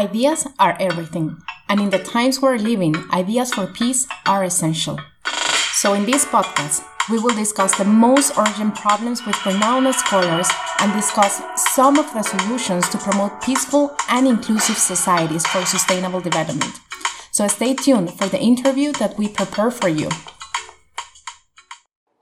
[0.00, 1.36] Ideas are everything,
[1.68, 4.98] and in the times we're living, ideas for peace are essential.
[5.74, 10.48] So, in this podcast, we will discuss the most urgent problems with renowned scholars
[10.80, 11.42] and discuss
[11.74, 16.80] some of the solutions to promote peaceful and inclusive societies for sustainable development.
[17.30, 20.08] So, stay tuned for the interview that we prepare for you.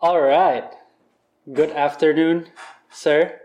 [0.01, 0.69] All right.
[1.53, 2.49] Good afternoon,
[2.91, 3.41] sir.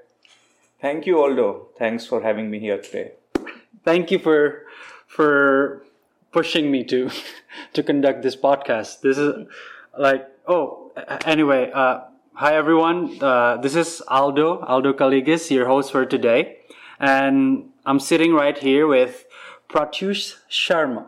[0.81, 1.67] Thank you, Aldo.
[1.77, 3.11] Thanks for having me here today.
[3.83, 4.63] Thank you for
[5.07, 5.83] for
[6.31, 7.09] pushing me to
[7.73, 9.01] to conduct this podcast.
[9.01, 9.45] This is
[9.97, 10.91] like oh
[11.25, 11.69] anyway.
[11.73, 12.01] Uh,
[12.33, 13.21] hi everyone.
[13.21, 16.59] Uh, this is Aldo Aldo Kaligis, your host for today,
[16.99, 19.25] and I'm sitting right here with
[19.67, 21.07] Pratyush Sharma,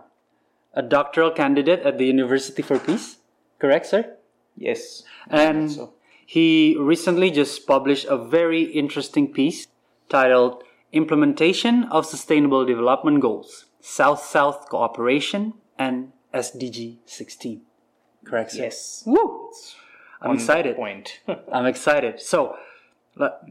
[0.73, 3.19] a doctoral candidate at the University for Peace.
[3.57, 4.17] Correct, sir?
[4.57, 5.03] Yes.
[5.29, 5.93] And so.
[6.25, 9.67] he recently just published a very interesting piece
[10.09, 10.64] titled
[10.95, 17.61] Implementation of Sustainable Development Goals, South South Cooperation, and SDG 16.
[18.23, 18.63] Correct, sir?
[18.63, 19.03] Yes.
[19.05, 19.51] Woo!
[20.21, 20.77] I'm On excited.
[20.77, 21.19] Point.
[21.51, 22.21] I'm excited.
[22.21, 22.57] So,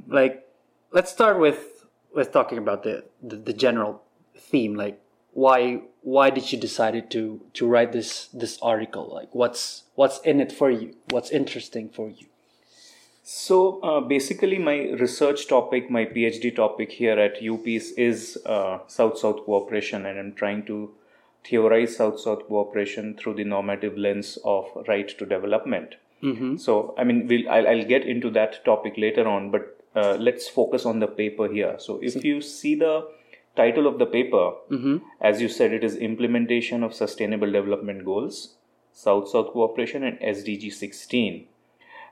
[0.09, 0.49] like,
[0.91, 4.03] let's start with with talking about the, the the general
[4.35, 4.75] theme.
[4.75, 4.99] Like,
[5.33, 9.07] why why did you decide to to write this this article?
[9.13, 10.97] Like, what's what's in it for you?
[11.11, 12.27] What's interesting for you?
[13.27, 19.47] So uh, basically, my research topic, my PhD topic here at UPEACE is uh, South-South
[19.47, 20.93] cooperation, and I'm trying to
[21.43, 25.95] theorize South-South cooperation through the normative lens of right to development.
[26.23, 26.59] Mm-hmm.
[26.59, 30.47] So, I mean, we'll, I'll, I'll get into that topic later on, but uh, let's
[30.47, 31.77] focus on the paper here.
[31.79, 33.09] So, if you see the
[33.57, 34.99] title of the paper, Mm-hmm.
[35.23, 38.57] as you said, it is Implementation of Sustainable Development Goals,
[38.93, 41.47] South South Cooperation, and SDG 16.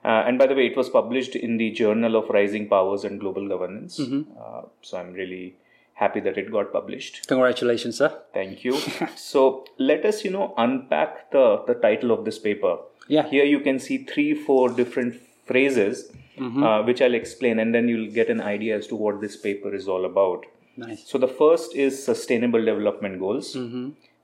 [0.04, 3.20] Uh, and by the way, it was published in the Journal of Rising Powers and
[3.20, 4.00] Global Governance.
[4.00, 5.54] Uh, so, I'm really
[5.94, 7.28] happy that it got published.
[7.28, 8.12] Congratulations, sir.
[8.34, 8.76] Thank you.
[9.16, 12.78] so let us, you know, unpack the, the title of this paper.
[13.06, 13.28] Yeah.
[13.28, 16.10] Here you can see three, four different phrases,
[16.40, 19.72] uh, which I'll explain, and then you'll get an idea as to what this paper
[19.74, 20.46] is all about.
[20.76, 21.04] Nice.
[21.06, 23.52] So the first is Sustainable Development Goals.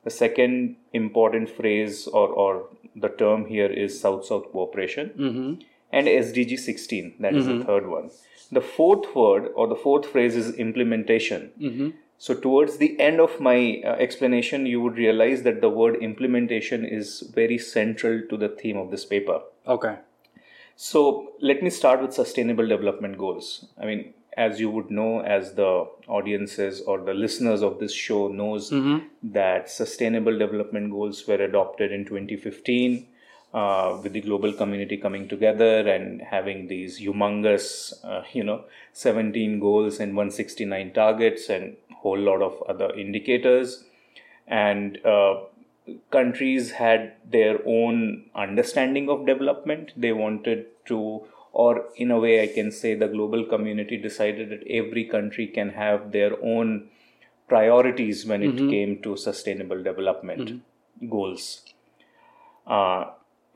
[0.05, 2.69] The second important phrase or, or
[3.01, 5.11] the term here is South South Cooperation.
[5.19, 5.63] Mm-hmm.
[5.91, 7.63] And SDG 16, that is the mm-hmm.
[7.63, 8.11] third one.
[8.53, 11.51] The fourth word or the fourth phrase is implementation.
[11.59, 11.89] Mm-hmm.
[12.19, 16.85] So, towards the end of my uh, explanation, you would realize that the word implementation
[16.85, 19.41] is very central to the theme of this paper.
[19.67, 19.97] Okay.
[20.81, 23.67] So let me start with sustainable development goals.
[23.83, 24.15] I mean,
[24.47, 28.71] as you would know, as the audiences or the listeners of this show knows
[29.23, 33.07] that sustainable development goals were adopted in 2015
[33.53, 39.59] uh, with the global community coming together and having these humongous, uh, you know, 17
[39.59, 43.85] goals and 169 targets and whole lot of other indicators.
[44.47, 45.41] And uh,
[46.11, 49.93] countries had their own understanding of development.
[49.97, 51.23] They wanted to,
[51.65, 55.71] or in a way, I can say the global community decided that every country can
[55.71, 56.89] have their own
[57.49, 58.71] priorities when it mm-hmm.
[58.71, 61.09] came to sustainable development mm-hmm.
[61.09, 61.63] goals.
[62.65, 63.07] Uh,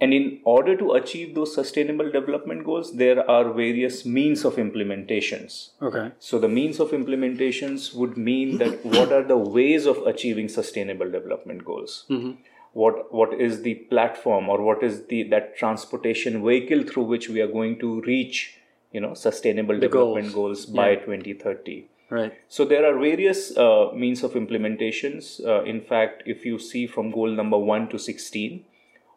[0.00, 5.68] and in order to achieve those sustainable development goals, there are various means of implementations.
[5.80, 6.10] Okay.
[6.18, 11.08] So the means of implementations would mean that what are the ways of achieving sustainable
[11.08, 12.04] development goals?
[12.10, 12.32] Mm-hmm.
[12.72, 17.40] What what is the platform or what is the that transportation vehicle through which we
[17.40, 18.58] are going to reach,
[18.92, 21.88] you know, sustainable development goals, by 2030?
[22.08, 22.32] Right.
[22.48, 25.44] So there are various uh, means of implementations.
[25.46, 28.64] Uh, in fact, if you see from goal number one to sixteen,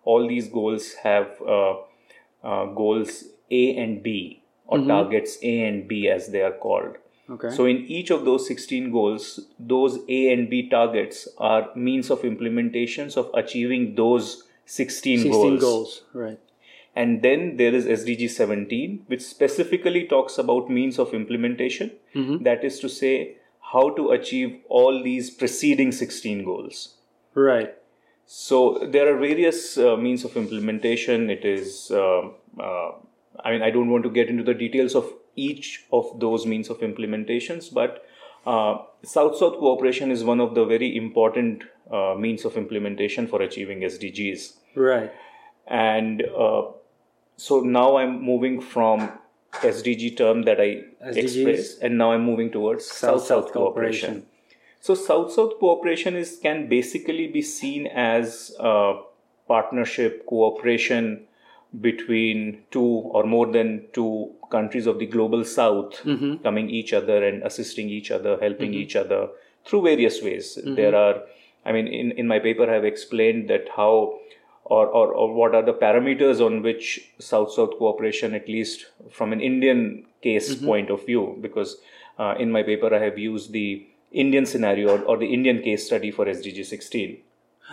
[0.03, 1.75] all these goals have uh,
[2.43, 6.97] uh, goals A and B or targets A and B as they are called.
[7.29, 7.49] Okay.
[7.55, 12.21] So in each of those 16 goals, those A and B targets are means of
[12.21, 15.61] implementations of achieving those 16, 16 goals.
[15.61, 16.01] goals.
[16.13, 16.39] Right.
[16.95, 21.91] And then there is SDG 17, which specifically talks about means of implementation.
[22.43, 23.37] That is to say,
[23.73, 26.95] how to achieve all these preceding 16 goals.
[27.33, 27.73] Right.
[28.25, 31.29] So there are various uh, means of implementation.
[31.29, 32.29] It is, uh,
[32.59, 32.91] uh,
[33.43, 36.69] I mean, I don't want to get into the details of each of those means
[36.69, 38.05] of implementations, but
[38.45, 43.79] uh, South-South cooperation is one of the very important uh, means of implementation for achieving
[43.81, 44.53] SDGs.
[44.75, 45.11] Right.
[45.67, 46.63] And uh,
[47.37, 49.11] so now I'm moving from
[49.53, 51.17] SDG term that I SDGs.
[51.17, 54.25] expressed, and now I'm moving towards South-South cooperation.
[54.79, 59.01] So South-South cooperation is can basically be seen as a
[59.47, 61.25] partnership, cooperation
[61.81, 66.35] between two or more than two countries of the global South mm-hmm.
[66.43, 68.81] coming each other and assisting each other, helping mm-hmm.
[68.81, 69.29] each other
[69.65, 70.57] through various ways.
[70.57, 70.75] Mm-hmm.
[70.75, 71.21] There are,
[71.65, 74.19] I mean, in, in my paper, I've explained that how
[74.65, 79.31] or, or, or what are the parameters on which South South cooperation, at least from
[79.31, 81.77] an Indian case point of view, because
[82.17, 85.85] uh, in my paper, I have used the Indian scenario or, or the Indian case
[85.85, 87.17] study for SDG 16.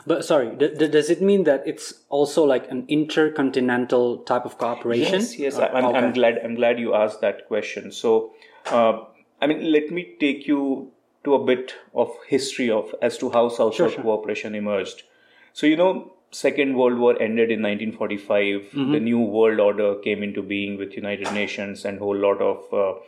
[0.06, 4.58] But sorry, d- d- does it mean that it's also like an intercontinental type of
[4.58, 5.20] cooperation?
[5.20, 5.58] Yes, yes.
[5.58, 6.38] Uh, I'm, I'm glad.
[6.44, 7.92] I'm glad you asked that question.
[7.92, 8.32] So,
[8.66, 9.04] uh,
[9.40, 10.90] I mean, let me take you
[11.24, 15.02] to a bit of history of as to how South South cooperation emerged.
[15.52, 18.70] So, you know, Second World War ended in 1945.
[18.92, 22.98] The new world order came into being with United Nations and whole lot of uh,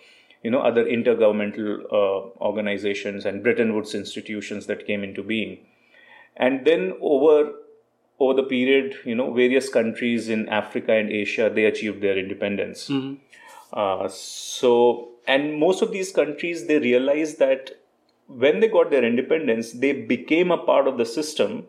[0.42, 5.58] you know other intergovernmental uh, organizations and Bretton Woods institutions that came into being.
[6.36, 7.52] And then over
[8.20, 12.90] over the period, you know, various countries in Africa and Asia they achieved their independence.
[13.72, 17.72] Uh, so, and most of these countries they realized that
[18.28, 21.66] when they got their independence, they became a part of the system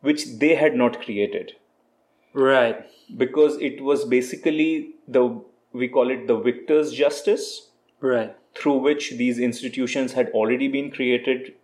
[0.00, 1.54] which they had not created
[2.34, 2.84] Right.
[3.16, 5.40] because it was basically the
[5.72, 7.70] we call it the victor's justice
[8.00, 8.34] Right.
[8.54, 11.54] through which these institutions had already been created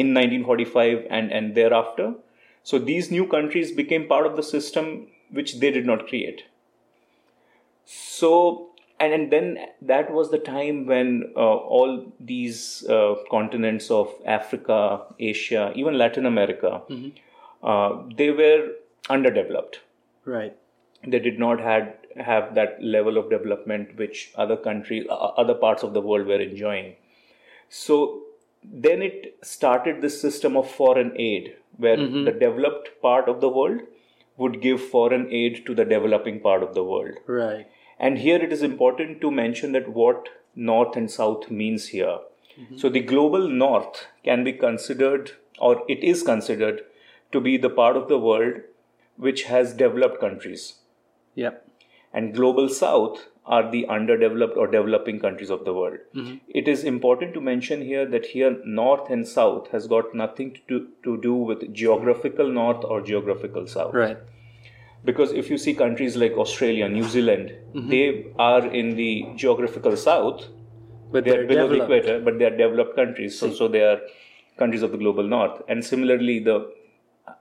[0.00, 2.14] in 1945 and, and thereafter.
[2.62, 6.44] So these new countries became part of the system which they did not create.
[7.84, 14.12] So, and, and then that was the time when uh, all these uh, continents of
[14.24, 16.82] Africa, Asia, even Latin America,
[17.62, 18.70] uh, they were
[19.08, 19.80] underdeveloped
[20.24, 20.56] Right.
[21.06, 21.94] they did not had
[22.28, 25.06] have that level of development which other countries
[25.42, 26.96] other parts of the world were enjoying
[27.68, 27.98] so
[28.72, 32.24] then it started this system of foreign aid where mm-hmm.
[32.24, 33.80] the developed part of the world
[34.36, 37.66] would give foreign aid to the developing part of the world Right.
[37.98, 42.18] and here it is important to mention that what North and South means here.
[42.58, 42.78] Mm-hmm.
[42.78, 46.80] So the global North can be considered, or it is considered,
[47.32, 48.62] to be the part of the world
[49.16, 50.76] which has developed countries.
[51.34, 51.68] Yep.
[52.12, 55.98] And global South are the underdeveloped or developing countries of the world.
[56.60, 60.60] It is important to mention here that here North and South has got nothing to
[60.68, 64.18] do, to do with geographical North or geographical South Right.
[65.04, 67.88] because if you see countries like Australia, New Zealand, Mm-hmm.
[67.90, 70.46] they are in the geographical south.
[71.12, 73.38] But They are they're below the equator, but they are developed countries.
[73.38, 74.00] So, so they are
[74.58, 75.62] countries of the global north.
[75.68, 76.56] And similarly, the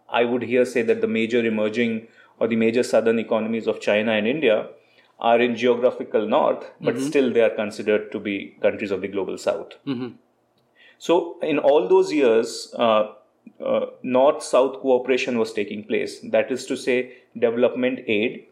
[0.10, 2.08] I would here say that the major emerging
[2.40, 4.68] or the major southern economies of China and India
[5.20, 7.08] are in geographical north, but Mm-hmm.
[7.08, 9.74] still they are considered to be countries of the global south.
[10.98, 13.14] So, in all those years, uh,
[13.64, 16.20] uh, North South cooperation was taking place.
[16.22, 18.46] That is to say, development aid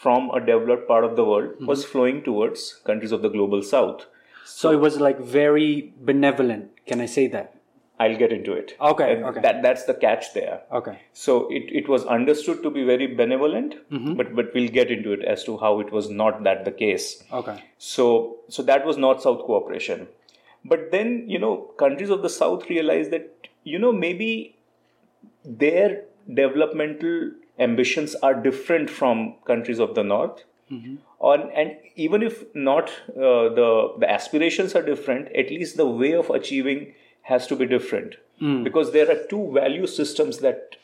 [0.00, 4.06] from a developed part of the world was flowing towards countries of the global south.
[4.44, 6.70] So it was like very benevolent.
[6.86, 7.54] Can I say that?
[8.00, 8.76] I'll get into it.
[8.80, 9.40] Okay, And okay.
[9.40, 10.62] That, that's the catch there.
[10.72, 11.00] Okay.
[11.12, 13.74] So it, it was understood to be very benevolent,
[14.16, 17.24] but, but we'll get into it as to how it was not that the case.
[17.32, 17.64] Okay.
[17.78, 20.06] So, so that was North South cooperation.
[20.64, 24.56] But then, you know, countries of the South realized that, you know, maybe
[25.44, 30.44] their developmental ambitions are different from countries of the North.
[31.20, 36.12] On, and even if not uh, the, the aspirations are different, at least the way
[36.12, 36.92] of achieving
[37.28, 38.16] has to be different.
[38.40, 38.62] Hmm.
[38.64, 40.76] Because there are two value systems that,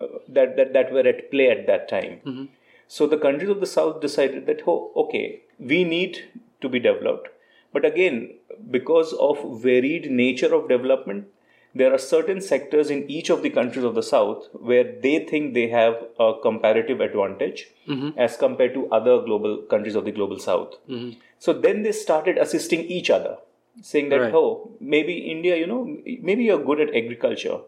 [0.00, 2.20] uh, that, that, that were at play at that time.
[2.26, 2.44] Mm-hmm.
[2.88, 6.24] So the countries of the south decided that, oh, okay, we need
[6.60, 7.28] to be developed.
[7.72, 8.34] But again,
[8.70, 11.26] because of varied nature of development,
[11.74, 15.52] there are certain sectors in each of the countries of the south where they think
[15.54, 18.18] they have a comparative advantage mm-hmm.
[18.18, 20.74] as compared to other global countries of the global south.
[20.88, 21.20] Mm-hmm.
[21.38, 23.36] So then they started assisting each other,
[23.82, 24.34] saying that, Right.
[24.34, 25.82] oh, maybe India, you know,
[26.20, 27.58] maybe you're good at agriculture.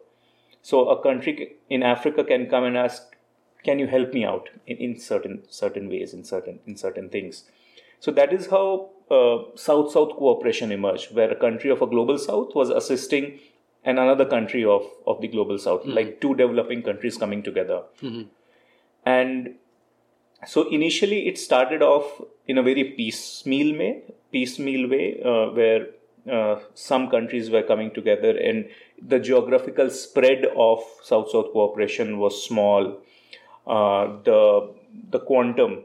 [0.62, 3.16] So a country in Africa can come and ask,
[3.64, 7.44] "Can you help me out in, in certain certain ways, in certain in certain things?"
[8.00, 12.54] So that is how uh, South-South cooperation emerged, where a country of a global South
[12.54, 13.38] was assisting
[13.84, 17.82] and another country of of the global South, like two developing countries coming together.
[19.04, 19.54] And
[20.46, 24.02] so initially, it started off in a very piecemeal way,
[24.32, 25.86] piecemeal way, uh, where
[26.30, 28.68] uh, some countries were coming together, and
[29.00, 32.98] the geographical spread of South-South cooperation was small.
[33.66, 34.72] Uh, the
[35.10, 35.82] the quantum,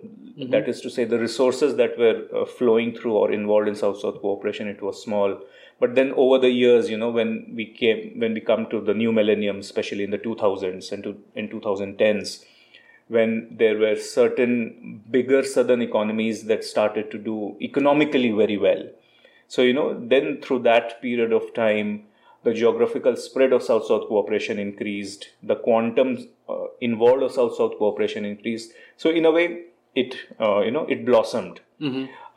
[0.50, 4.20] that is to say, the resources that were uh, flowing through or involved in South-South
[4.20, 5.39] cooperation, it was small.
[5.80, 8.94] But then over the years, you know, when we came, when we come to the
[8.94, 12.46] new millennium, especially in the 2000s and to, in 2010s,
[13.08, 18.84] when there were certain bigger southern economies that started to do economically very well.
[19.48, 22.04] So, you know, then through that period of time,
[22.44, 27.78] the geographical spread of South South cooperation increased, the quantum uh, involved of South South
[27.78, 28.72] cooperation increased.
[28.98, 31.62] So, in a way, it uh, you know it blossomed.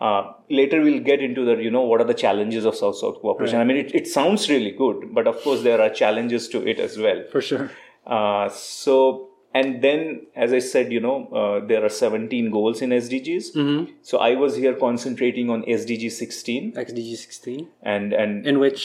[0.00, 3.20] Uh, later, we'll get into the you know what are the challenges of South South
[3.20, 3.60] cooperation.
[3.60, 6.78] I mean, it, it sounds really good, but of course, there are challenges to it
[6.78, 7.24] as well.
[7.30, 7.70] For sure.
[8.06, 10.00] Uh, so, and then,
[10.44, 13.88] as I said, you know, uh, there are 17 goals in SDGs.
[14.02, 17.68] So, I was here concentrating on SDG 16, sdg 16.
[17.82, 18.84] and and In which.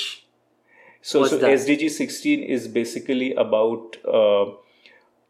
[1.01, 1.51] so, so that?
[1.59, 4.45] SDG 16 is basically about uh,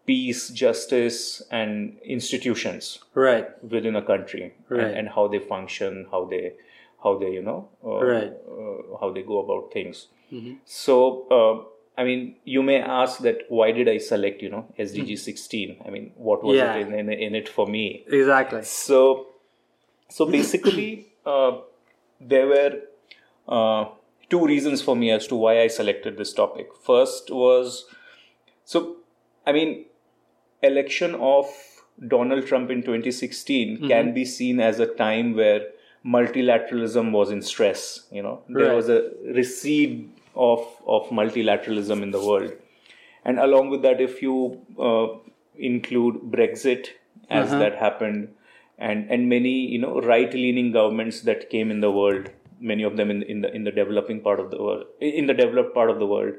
[0.06, 3.48] peace, justice, and institutions Right.
[3.76, 4.84] within a country, Right.
[4.84, 6.54] and, and how they function, how they,
[7.04, 8.34] how they, you know, uh, Right.
[8.34, 8.94] Mm-hmm.
[8.94, 10.08] uh, how they go about things.
[10.66, 10.96] So,
[11.30, 11.56] uh,
[11.98, 15.78] I mean, you may ask that why did I select, you know, SDG 16?
[15.86, 16.66] I mean, what was Hmm.
[16.66, 16.76] Yeah.
[16.76, 18.04] it in, in, in it for me?
[18.08, 18.64] Exactly.
[18.64, 19.28] So,
[20.10, 21.58] so basically, uh,
[22.20, 22.80] there were
[23.48, 23.86] uh,
[24.30, 26.70] two reasons for me as to why I selected this topic.
[26.84, 27.86] First was,
[28.66, 28.98] so
[29.46, 29.86] I mean,
[30.64, 31.46] election of
[32.08, 35.68] Donald Trump in 2016 can be seen as a time where
[36.04, 38.08] multilateralism was in stress.
[38.12, 38.76] You know, there Right.
[38.76, 42.54] was a recede of of multilateralism in the world,
[43.26, 45.08] and along with that, if you uh,
[45.56, 46.88] include Brexit
[47.30, 48.30] as that happened,
[48.78, 52.98] and and many you know right leaning governments that came in the world, many of
[52.98, 55.90] them in in the in the developing part of the world, in the developed part
[55.90, 56.34] of the world.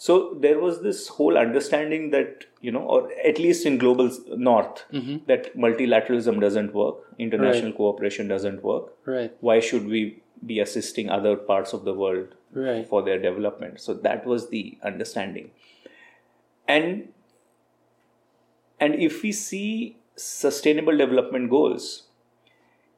[0.00, 4.84] So there was this whole understanding that you know, or at least in global north,
[5.26, 8.92] that multilateralism doesn't work, international cooperation doesn't work.
[9.04, 9.34] Right.
[9.40, 12.86] Why should we be assisting other parts of the world Right.
[12.88, 13.80] for their development?
[13.80, 15.50] So that was the understanding.
[16.66, 17.08] And
[18.80, 22.04] and if we see sustainable development goals,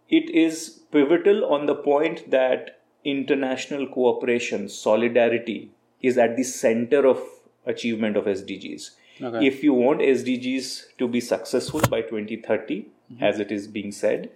[0.09, 5.70] it is pivotal on the point that international cooperation, solidarity
[6.02, 7.23] is at the center of
[7.66, 8.90] achievement of SDGs.
[9.23, 9.47] Okay.
[9.47, 13.23] If you want SDGs to be successful by 2030, mm-hmm.
[13.23, 14.30] as it is being said,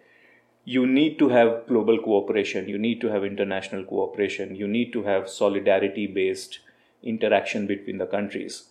[0.64, 5.02] you need to have global cooperation, you need to have international cooperation, you need to
[5.02, 6.60] have solidarity based
[7.02, 8.64] interaction between the countries.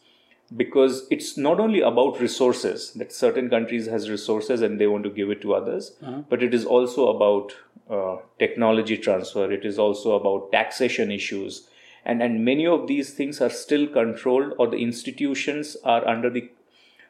[0.56, 5.10] Because it's not only about resources that certain countries has resources and they want to
[5.10, 5.94] give it to others
[6.30, 7.54] but it is also about
[7.90, 9.52] uh, technology transfer.
[9.52, 11.68] It is also about taxation issues.
[12.06, 16.52] And and many of these things are still controlled or the institutions are under the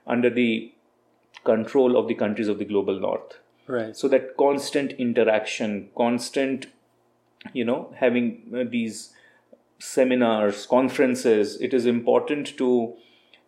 [0.06, 0.72] under the
[1.44, 3.96] control of the countries of the global north Right.
[3.96, 6.68] so that constant interaction constant
[7.54, 9.14] you know having uh, these
[9.80, 12.96] seminars conferences it is important to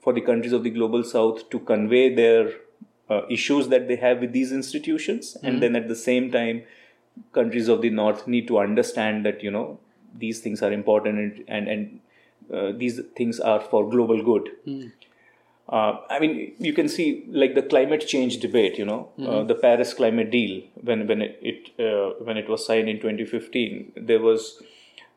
[0.06, 2.52] for the countries of the global south to convey their
[3.10, 5.38] uh, issues that they have with these institutions.
[5.44, 6.64] And then at the same time
[7.34, 9.80] countries of the north need to understand that you know
[10.18, 12.00] these things are important and and, and
[12.54, 14.50] uh, these things are for global good
[15.70, 18.78] uh, I mean, you can see like the climate change debate.
[18.78, 22.66] You know, uh, the Paris climate deal when when it, it uh, when it was
[22.66, 24.62] signed in 2015, there was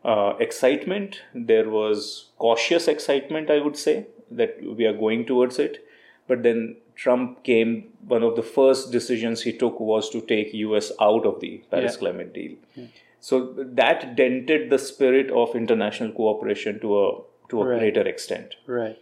[0.04, 1.20] uh, excitement.
[1.34, 5.84] There was cautious excitement, I would say, that we are going towards it.
[6.28, 7.92] But then Trump came.
[8.06, 10.92] One of the first decisions he took was to take U.S.
[11.00, 11.98] out of the Paris Yeah.
[11.98, 12.56] climate deal.
[13.20, 17.78] So that dented the spirit of international cooperation to a to a Right.
[17.80, 18.54] greater extent.
[18.66, 18.98] Right.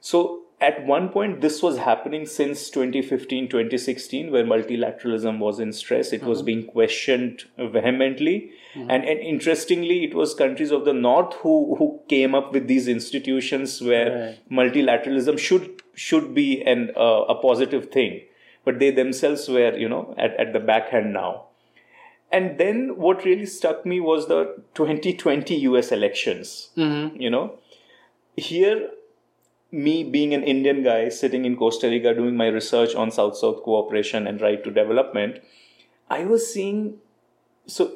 [0.00, 6.10] So at one point, this was happening since 2015, 2016, where multilateralism was in stress.
[6.10, 6.46] It was mm-hmm.
[6.46, 8.50] being questioned vehemently.
[8.74, 8.90] Mm-hmm.
[8.90, 12.88] And, and interestingly, it was countries of the North who, who came up with these
[12.88, 18.22] institutions where multilateralism should, should be an, uh, a positive thing.
[18.64, 21.48] But they themselves were, you know, at, at the backhand now.
[22.32, 26.70] And then what really struck me was the 2020 US elections.
[26.74, 27.20] Mm-hmm.
[27.20, 27.58] You know,
[28.34, 28.88] here
[29.72, 33.62] me being an Indian guy sitting in Costa Rica doing my research on South South
[33.62, 35.40] cooperation and right to development,
[36.08, 36.98] I was seeing
[37.66, 37.92] so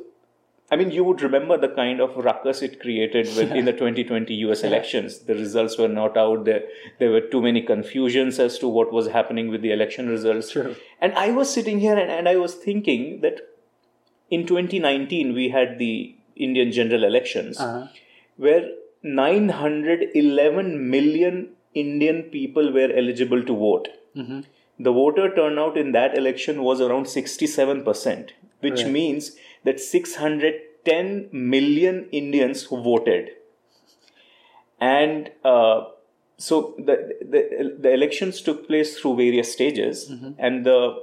[0.71, 4.35] I mean you would remember the kind of ruckus it created with, in the 2020
[4.47, 5.21] US elections.
[5.21, 6.63] The results were not out there.
[6.99, 10.55] There were too many confusions as to what was happening with the election results.
[11.01, 13.41] And I was sitting here and, and I was thinking that
[14.31, 17.87] in 2019 we had the Indian general elections Uh-huh.
[18.37, 18.69] where
[19.03, 23.89] 911 million Indian people were eligible to vote.
[24.81, 28.91] The voter turnout in that election was around 67%, which Right.
[28.93, 33.31] means that 610 million Indians who voted.
[34.81, 35.85] And uh,
[36.37, 41.03] so the, the, the elections took place through various stages, and the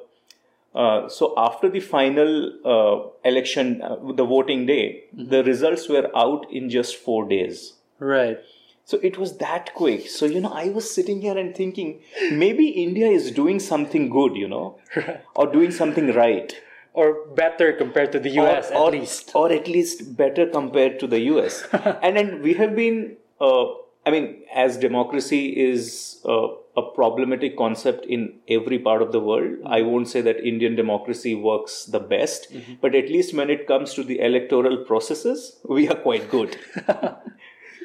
[0.73, 6.45] uh, so after the final uh, election, uh, the voting day, the results were out
[6.51, 7.73] in just four days.
[7.99, 8.39] Right.
[8.85, 10.07] So it was that quick.
[10.07, 12.01] So, you know, I was sitting here and thinking
[12.31, 14.77] maybe India is doing something good, you know,
[15.35, 16.55] or doing something right.
[16.93, 19.31] Or better compared to the US or, at least.
[19.33, 21.67] Or at least better compared to the US.
[21.73, 23.65] and then we have been, uh,
[24.05, 29.57] I mean, as democracy is uh, a problematic concept in every part of the world,
[29.65, 33.93] I won't say that Indian democracy works the best, but at least when it comes
[33.95, 36.57] to the electoral processes, we are quite good.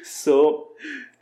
[0.03, 0.69] so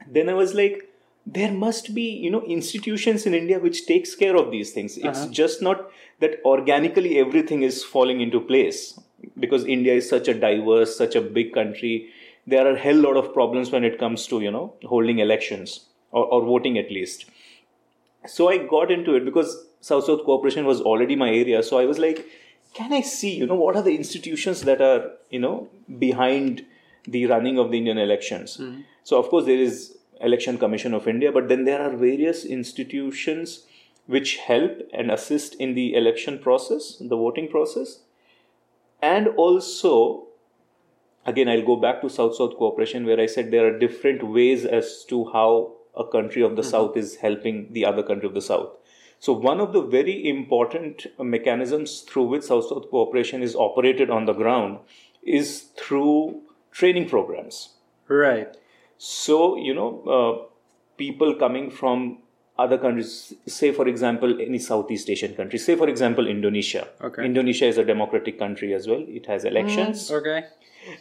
[0.07, 0.89] then I was like,
[1.25, 4.97] there must be you know institutions in india which takes care of these things.
[4.97, 5.29] It's uh-huh.
[5.31, 8.99] just not that organically everything is falling into place.
[9.37, 12.09] Because india is such a diverse such a big country
[12.47, 15.85] there are a hell lot of problems when it comes to you know holding elections
[16.11, 17.25] or, or voting at least.
[18.25, 21.61] So i got into it because south south cooperation was already my area.
[21.63, 22.25] So i was like
[22.73, 25.67] can i see you know what are the institutions that are you know
[25.99, 26.65] behind
[27.05, 28.57] the running of the indian elections.
[28.57, 28.81] Hmm.
[29.03, 33.65] So of course there is election commission of india but then there are various institutions
[34.05, 37.99] which help and assist in the election process the voting process.
[39.01, 40.27] And also
[41.25, 44.65] again i'll go back to south south cooperation where i said there are different ways
[44.65, 46.69] as to how a country of the hmm.
[46.69, 48.69] south is helping the other country of the south.
[49.19, 54.25] So one of the very important mechanisms through which south south cooperation is operated on
[54.25, 54.79] the ground
[55.21, 56.41] is through
[56.71, 57.69] training programs
[58.07, 58.55] Right.
[58.97, 60.49] so, you know, uh,
[60.97, 62.19] people coming from
[62.57, 66.87] other countries, say for example, any Southeast Asian country, say for example, Indonesia.
[67.01, 67.25] Okay.
[67.25, 69.03] Indonesia is a democratic country as well.
[69.07, 70.09] It has elections.
[70.09, 70.45] Mm, okay.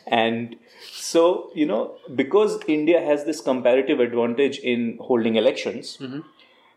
[0.07, 0.57] And
[0.93, 6.21] so, you know, because India has this comparative advantage in holding elections, mm-hmm.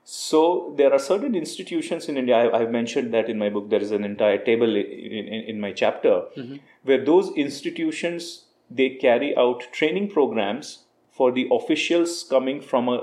[0.04, 2.38] so there are certain institutions in India.
[2.38, 3.70] I, I've mentioned that in my book.
[3.70, 6.56] There is an entire table in, in, in my chapter mm-hmm.
[6.84, 8.46] where those institutions
[8.80, 10.72] they carry out training programs
[11.20, 12.98] for the officials coming from a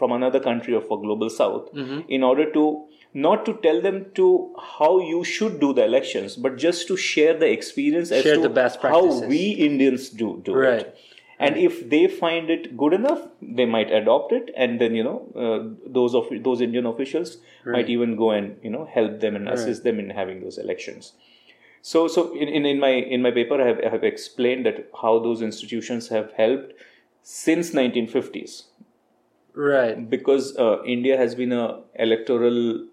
[0.00, 1.68] from another country of a global south
[2.18, 2.64] in order to
[3.24, 4.26] not to tell them to
[4.78, 8.44] how you should do the elections but just to share the experience as Share to
[8.48, 9.00] the best how
[9.32, 10.86] we indians do do Right.
[10.86, 10.96] it
[11.48, 13.20] and if they find it good enough
[13.60, 15.60] they might adopt it and then you know uh,
[15.98, 17.36] those of those indian officials
[17.76, 21.12] might even go and you know help them and assist them in having those elections
[21.82, 24.90] so so in, in, in my in my paper I have, I have explained that
[25.02, 26.74] how those institutions have helped
[27.22, 28.64] since 1950s
[29.54, 30.08] Right.
[30.08, 32.86] because uh, India has been a electoral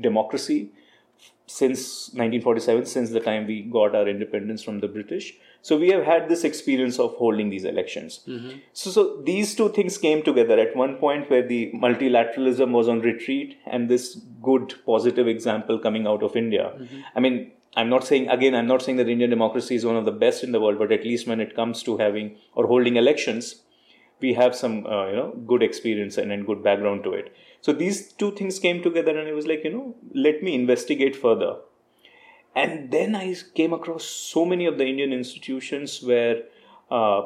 [0.00, 0.72] democracy
[1.46, 6.04] since 1947 since the time we got our independence from the british so we have
[6.04, 8.20] had this experience of holding these elections.
[8.72, 10.58] So so these two things came together.
[10.58, 16.06] At one point where the multilateralism was on retreat and this good positive example coming
[16.06, 16.72] out of india.
[17.14, 20.04] I mean i'm not saying again i'm not saying that indian democracy is one of
[20.04, 22.96] the best in the world but at least when it comes to having or holding
[22.96, 23.48] elections
[24.20, 27.34] we have some uh, you know good experience and, and good background to it.
[27.60, 31.16] So these two things came together and i was like you know let me investigate
[31.16, 31.56] further
[32.64, 36.42] and then i came across so many of the indian institutions where
[36.90, 37.22] uh,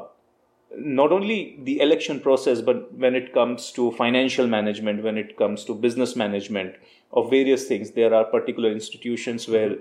[0.77, 5.65] not only the election process but when it comes to financial management when it comes
[5.65, 6.75] to business management
[7.13, 9.77] of various things there are particular institutions where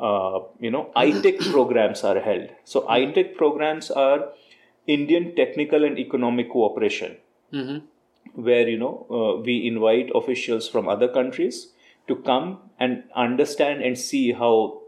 [0.00, 2.48] uh, you know ITEC programs are held.
[2.64, 4.28] So ITEC programs are
[4.86, 7.16] indian technical and economic cooperation.
[8.34, 11.68] Where you know uh, we invite officials from other countries
[12.08, 14.79] to come and understand and see how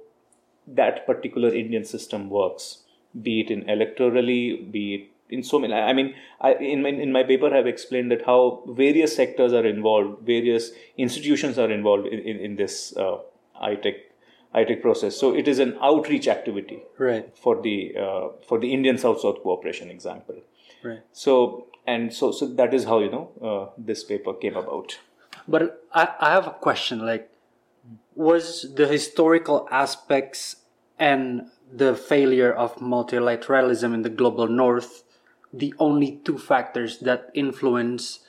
[0.67, 2.79] that particular Indian system works,
[3.21, 5.73] be it in electorally, be it in so many.
[5.75, 9.65] I mean, I, in my, in my paper, I've explained that how various sectors are
[9.67, 13.19] involved, various institutions are involved in, in, in this uh,
[13.63, 13.95] ITEC
[14.55, 15.17] ITEC process.
[15.17, 17.35] So it is an outreach activity Right.
[17.35, 20.43] for the uh, for the Indian South South cooperation example.
[20.85, 21.01] Right.
[21.13, 24.99] So and so so that is how you know uh, this paper came about.
[25.49, 27.07] But I, I have a question.
[27.07, 27.31] Like,
[28.15, 30.57] was the historical aspects
[30.99, 35.03] and the failure of multilateralism in the global north
[35.53, 38.21] the only two factors that influence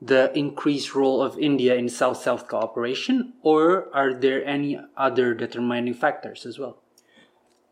[0.00, 5.92] the increased role of India in South South cooperation, or are there any other determining
[5.92, 6.78] factors as well?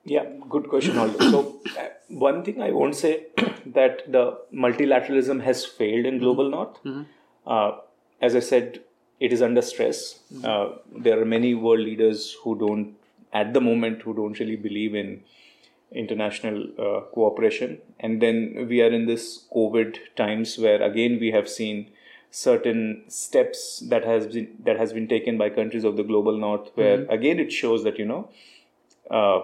[0.05, 0.99] Yeah, good question.
[0.99, 3.27] Also, so uh, one thing I won't say
[3.67, 6.79] that the multilateralism has failed in global north.
[7.47, 7.79] Uh,
[8.21, 8.81] as I said,
[9.21, 10.21] it is under stress.
[10.45, 12.95] Uh, there are many world leaders who don't,
[13.33, 15.23] at the moment, who don't really believe in
[15.93, 17.79] international uh, cooperation.
[18.01, 21.91] And then we are in this COVID times where again we have seen
[22.31, 26.71] certain steps that has been that has been taken by countries of the global north,
[26.75, 28.29] where again it shows that you know
[29.11, 29.41] uh,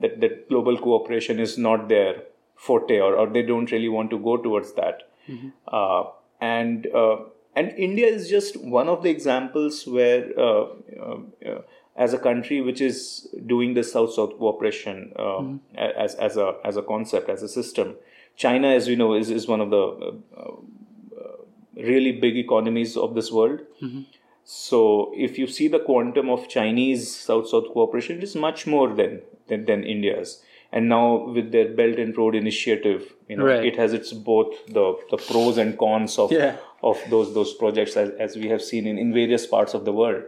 [0.00, 2.24] that that global cooperation is not there
[2.56, 5.02] forte or, or they don't really want to go towards that
[5.68, 6.04] uh,
[6.40, 7.16] and uh,
[7.56, 10.66] and India is just one of the examples where uh,
[11.00, 11.18] uh,
[11.52, 11.62] uh,
[11.96, 15.42] as a country which is doing the south south cooperation uh,
[16.00, 17.96] as as a as a concept as a system
[18.36, 21.36] China as we know is is one of the uh, uh,
[21.76, 23.60] really big economies of this world.
[24.44, 29.22] So if you see the quantum of Chinese South-South cooperation, it is much more than,
[29.48, 30.42] than than India's.
[30.72, 33.64] And now with their Belt and Road Initiative, you know, Right.
[33.64, 36.56] it has its both the, the pros and cons of Yeah.
[36.82, 39.92] of those those projects as, as we have seen in, in various parts of the
[39.92, 40.24] world.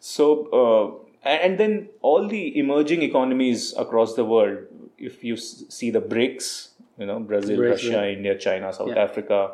[0.00, 0.24] So
[0.60, 4.58] uh, and then all the emerging economies across the world,
[4.98, 8.08] if you see the BRICS, you know, Brazil, BRICS, Russia.
[8.12, 9.02] India, China, South Yeah.
[9.02, 9.52] Africa,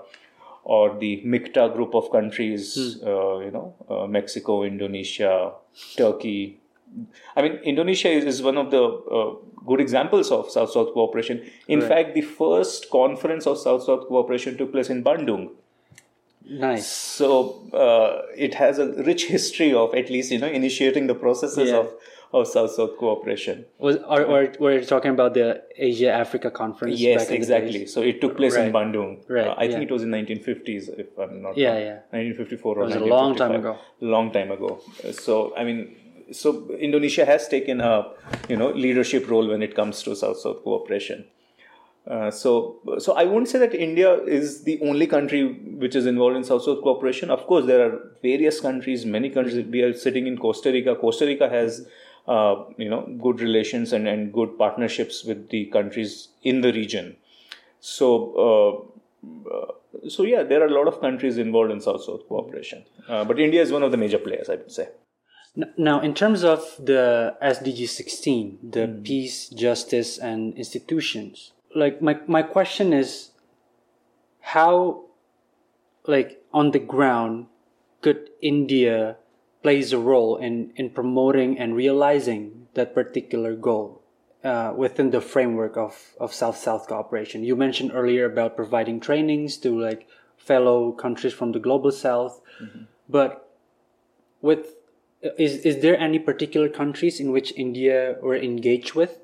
[0.64, 3.06] or the MIKTA group of countries, Hmm.
[3.08, 5.52] uh, you know, uh, Mexico, Indonesia,
[5.96, 6.59] Turkey.
[7.36, 9.34] I mean, Indonesia is, is one of the uh,
[9.66, 11.42] good examples of South South cooperation.
[11.68, 11.88] In Right.
[11.88, 15.50] fact, the first conference of South South cooperation took place in Bandung.
[16.44, 16.86] Nice.
[16.88, 21.68] So uh, it has a rich history of at least you know initiating the processes
[21.70, 21.76] Yeah.
[21.80, 21.92] of
[22.32, 23.64] of South South cooperation.
[23.78, 26.98] Was or, or we're talking about the Asia Africa conference?
[27.00, 27.86] Yes, exactly.
[27.86, 29.18] So it took place in Bandung.
[29.28, 29.88] Right, Uh, I think yeah.
[29.88, 31.80] it was in 1950s, if I'm not Yeah, wrong.
[31.82, 32.18] yeah.
[32.18, 33.76] 1954 or it was a long time ago.
[34.00, 34.80] Long time ago.
[35.12, 35.96] So I mean,
[36.32, 38.12] so Indonesia has taken a
[38.48, 41.24] you know leadership role when it comes to South South cooperation.
[42.06, 46.36] Uh, so, so I won't say that India is the only country which is involved
[46.36, 47.30] in South South cooperation.
[47.30, 49.64] Of course, there are various countries, many countries.
[49.66, 50.96] We are sitting in Costa Rica.
[50.96, 51.86] Costa Rica has,
[52.26, 57.16] uh, you know, good relations and, and good partnerships with the countries in the region.
[57.80, 58.88] So,
[59.46, 62.84] uh, uh, so yeah, there are a lot of countries involved in South South cooperation.
[63.08, 64.88] Uh, but India is one of the major players, I would say.
[65.76, 72.42] Now, in terms of the SDG 16, the peace, justice, and institutions, like my, my
[72.42, 73.30] question is
[74.40, 75.06] how,
[76.06, 77.46] like on the ground,
[78.00, 79.16] could India
[79.62, 84.02] plays a role in, in promoting and realizing that particular goal
[84.44, 87.42] uh, within the framework of, of South-South cooperation?
[87.42, 90.06] You mentioned earlier about providing trainings to like
[90.38, 92.40] fellow countries from the global South,
[93.08, 93.50] but
[94.40, 94.76] with
[95.22, 99.18] is is there any particular countries in which India were engaged with,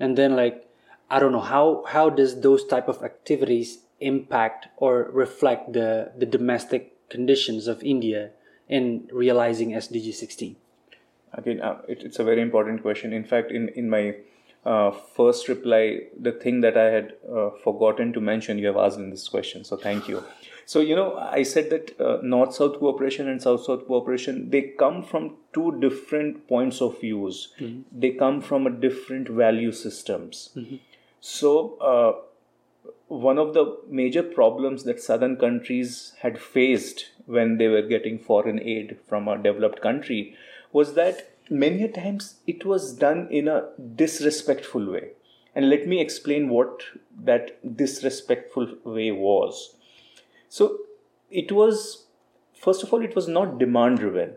[0.00, 0.66] and then like
[1.10, 6.26] I don't know how how does those type of activities impact or reflect the the
[6.26, 8.30] domestic conditions of India
[8.68, 10.56] in realizing SDG 16?
[11.32, 13.12] Again, uh, it, it's a very important question.
[13.12, 14.16] In fact, in in my
[14.64, 18.98] uh, first reply, the thing that I had uh, forgotten to mention, you have asked
[18.98, 19.64] in this question.
[19.64, 20.24] So thank you.
[20.70, 25.36] So you know, I said that uh, North-South cooperation and South-South cooperation they come from
[25.54, 27.54] two different points of views.
[27.90, 30.50] They come from a different value systems.
[31.20, 31.76] So.
[31.92, 32.24] Uh,
[33.08, 38.60] one of the major problems that southern countries had faced when they were getting foreign
[38.60, 40.36] aid from a developed country
[40.72, 43.70] was that many a times it was done in a
[44.02, 45.08] disrespectful way
[45.54, 46.82] and let me explain what
[47.30, 49.74] that disrespectful way was
[50.48, 50.78] so
[51.30, 52.06] it was
[52.64, 54.34] first of all it was not demand driven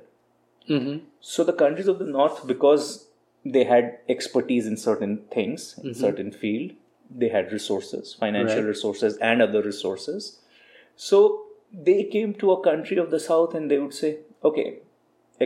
[0.70, 0.98] Mm-hmm.
[1.20, 3.08] so the countries of the north, because
[3.44, 6.72] they had expertise in certain things, in certain field,
[7.24, 8.68] they had resources, financial Right.
[8.68, 10.40] resources and other resources.
[10.96, 14.68] So they came to a country of the south and they would say, okay,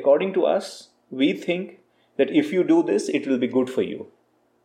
[0.02, 1.80] according to us, we think
[2.18, 4.08] that if you do this, it will be good for you.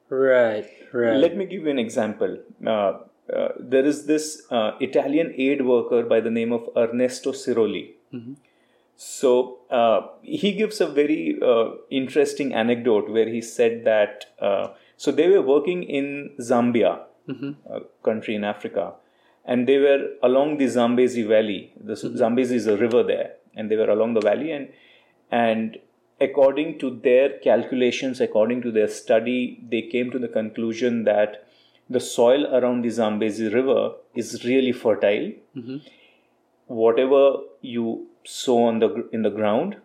[0.08, 1.16] Right, right.
[1.16, 2.38] Let me give you an example.
[2.66, 2.98] Uh,
[3.34, 7.94] uh, there is this uh, Italian aid worker by the name of Ernesto Sirolli.
[8.96, 15.10] So uh, he gives a very uh, interesting anecdote where he said that uh, so
[15.10, 18.92] they were working in Zambia, a country in Africa,
[19.46, 21.72] and they were along the Zambezi Valley.
[21.82, 24.68] The Zambezi is a river there, and they were along the valley and
[25.30, 25.78] and
[26.20, 31.46] according to their calculations, according to their study, they came to the conclusion that
[31.90, 35.32] the soil around the Zambezi River is really fertile.
[35.56, 35.78] Mm-hmm.
[36.66, 39.76] Whatever you sow on the in the ground,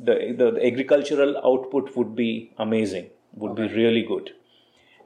[0.00, 4.32] the, the, the agricultural output would be amazing, would be really good.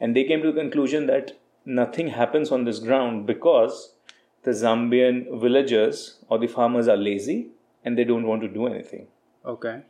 [0.00, 3.92] And they came to the conclusion that nothing happens on this ground because
[4.44, 7.48] the Zambian villagers or the farmers are lazy
[7.84, 9.08] and they don't want to do anything.
[9.44, 9.82] okay.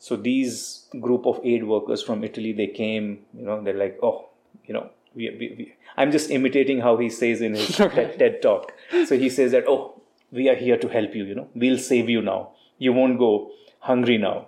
[0.00, 4.28] So these group of aid workers from Italy, they came, you know, they're like, oh,
[4.64, 8.42] you know, we, we, we I'm just imitating how he says in his TED, TED
[8.42, 8.72] talk.
[9.06, 12.08] So he says that, oh, we are here to help you, you know, we'll save
[12.08, 12.50] you now.
[12.78, 14.46] You won't go hungry now.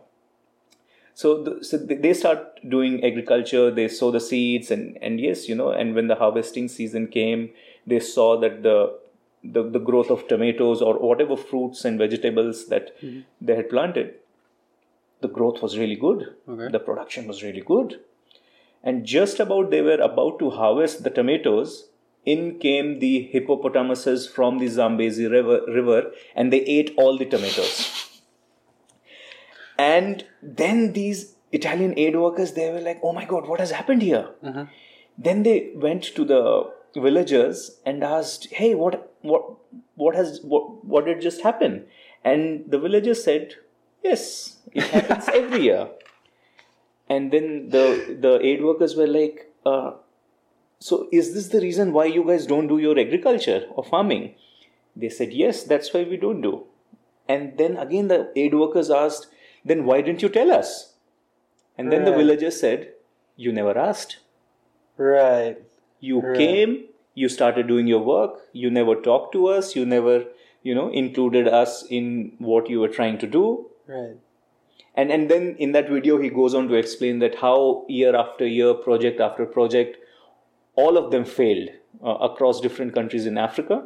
[1.15, 3.71] So, the, so they start doing agriculture.
[3.71, 7.51] They sow the seeds, and and yes, you know, and when the harvesting season came,
[7.87, 8.99] they saw that the
[9.43, 13.21] the, the growth of tomatoes or whatever fruits and vegetables that mm-hmm.
[13.41, 14.15] they had planted,
[15.21, 16.35] the growth was really good.
[16.49, 16.71] Okay.
[16.73, 18.01] The production was really good.
[18.83, 21.89] And just about they were about to harvest the tomatoes,
[22.25, 28.21] in came the hippopotamuses from the Zambezi river, river and they ate all the tomatoes.
[29.79, 34.03] And then these Italian aid workers, they were like, oh my god, what has happened
[34.03, 34.29] here?
[34.45, 34.65] Mm-hmm.
[35.17, 39.45] Then they went to the villagers and asked, "Hey, what, what,
[39.95, 41.85] what has, what, what did just happen?"
[42.25, 43.55] And the villagers said,
[44.03, 45.89] "Yes, it happens every year."
[47.15, 47.85] And then the
[48.27, 49.93] the aid workers were like, uh,
[50.89, 54.27] "So is this the reason why you guys don't do your agriculture or farming?"
[55.05, 56.55] They said, "Yes, that's why we don't do."
[57.37, 59.29] And then again, the aid workers asked,
[59.73, 60.73] "Then why didn't you tell us?"
[61.79, 62.87] And then the villagers said,
[63.47, 64.19] "You never asked."
[65.11, 65.59] Right.
[66.09, 66.37] you Right.
[66.37, 66.73] came
[67.23, 70.15] you started doing your work you never talked to us you never
[70.69, 72.07] you know included us in
[72.51, 73.43] what you were trying to do
[73.87, 74.17] Right.
[74.95, 78.47] And and then in that video he goes on to explain that how year after
[78.47, 79.97] year project after project
[80.77, 81.69] all of them failed
[82.05, 83.83] uh, across different countries in africa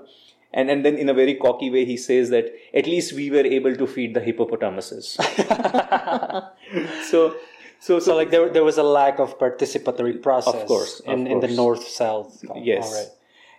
[0.52, 3.46] and and then in a very cocky way he says that at least we were
[3.59, 5.11] able to feed the hippopotamuses
[7.11, 7.35] so
[7.80, 10.54] so So so, like there there was a lack of participatory process.
[10.59, 12.42] of course, of in, in the north south.
[12.57, 13.11] yes All right.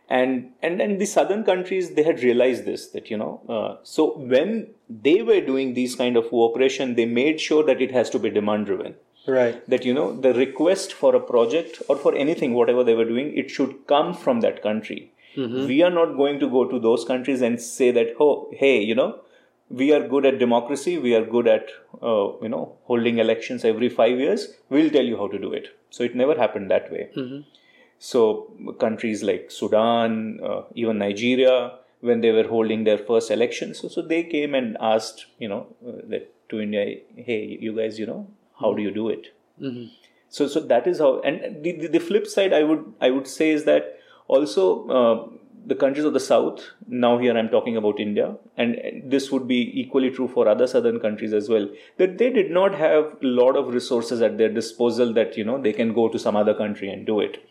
[0.10, 4.04] And and and the southern countries they had realized this that you know uh, so
[4.34, 4.68] when
[5.08, 8.30] they were doing these kind of cooperation they made sure that it has to be
[8.30, 8.96] demand driven
[9.28, 9.56] Right.
[9.74, 13.36] that you know the request for a project or for anything whatever they were doing
[13.36, 15.12] it should come from that country.
[15.70, 18.94] We are not going to go to those countries and say that oh hey you
[19.00, 19.08] know
[19.82, 21.74] we are good at democracy we are good at
[22.10, 25.68] uh, you know holding elections every 5 years we'll tell you how to do it.
[25.90, 27.04] So it never happened that way
[28.00, 33.88] so countries like Sudan, uh, even Nigeria, when they were holding their first elections, so,
[33.88, 38.06] so they came and asked, you know, uh, that to India, hey, you guys, you
[38.06, 38.28] know,
[38.60, 39.34] how do you do it?
[40.30, 41.22] So, so that is how.
[41.22, 45.30] And the, the, the flip side, I would I would say is that also uh,
[45.66, 46.62] the countries of the south.
[46.88, 51.00] Now here I'm talking about India, and this would be equally true for other southern
[51.00, 51.68] countries as well.
[51.98, 55.62] That they did not have a lot of resources at their disposal that you know
[55.62, 57.44] they can go to some other country and do it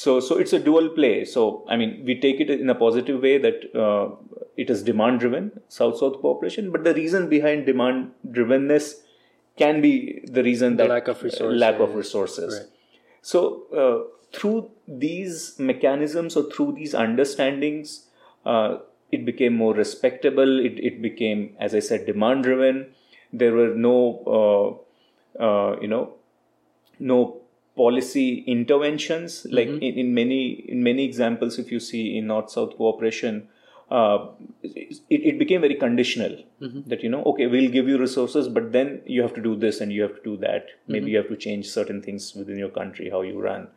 [0.00, 3.20] so so it's a dual play so i mean we take it in a positive
[3.26, 4.04] way that uh,
[4.62, 8.86] it is demand driven south south cooperation but the reason behind demand drivenness
[9.62, 9.92] can be
[10.38, 11.60] the reason The that lack of uh, resources.
[11.64, 12.70] lack of resources Right.
[13.32, 13.40] so
[13.82, 13.98] uh,
[14.38, 14.70] through
[15.04, 15.36] these
[15.72, 18.06] mechanisms or through these understandings
[18.46, 18.78] uh,
[19.10, 22.86] it became more respectable it, it became as i said demand driven
[23.42, 23.96] there were no
[24.38, 26.04] uh, uh, you know
[27.12, 27.18] no
[27.76, 32.76] policy interventions like in, in many in many examples if you see in north south
[32.76, 33.48] cooperation
[33.90, 34.26] uh,
[34.62, 36.36] it, it became very conditional
[36.86, 39.80] that you know okay we'll give you resources but then you have to do this
[39.80, 40.66] and you have to do that.
[40.86, 43.68] Maybe you have to change certain things within your country how you run.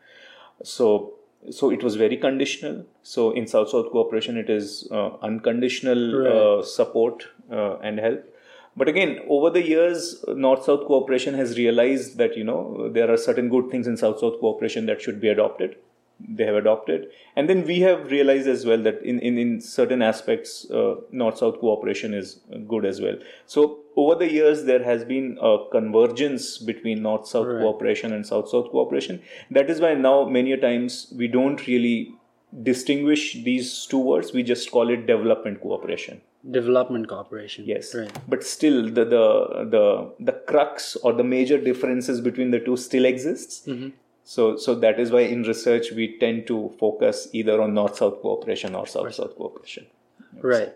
[0.63, 1.13] So
[1.51, 2.85] so it was very conditional.
[3.03, 8.23] So in south south cooperation it is uh, unconditional uh, support uh, and help
[8.77, 13.17] but again over the years north south cooperation has realized that you know there are
[13.17, 15.75] certain good things in south south cooperation that should be adopted.
[16.17, 17.07] They have adopted.
[17.35, 21.37] And then we have realized as well that in in, in certain aspects uh, north
[21.37, 23.17] south cooperation is good as well.
[23.45, 28.49] So over the years there has been a convergence between north south cooperation and south
[28.49, 29.21] south cooperation.
[29.51, 32.13] That is why now many a times we don't really
[32.63, 36.21] distinguish these two words we just call it development cooperation.
[36.49, 37.65] Development cooperation.
[37.65, 37.93] yes.
[37.95, 38.11] Right.
[38.27, 43.05] but still the, the the the crux or the major differences between the two still
[43.05, 43.67] exists.
[43.67, 43.89] Mm-hmm.
[44.23, 48.21] So so that is why in research we tend to focus either on north south
[48.21, 49.87] cooperation or south south cooperation.
[50.41, 50.73] Right.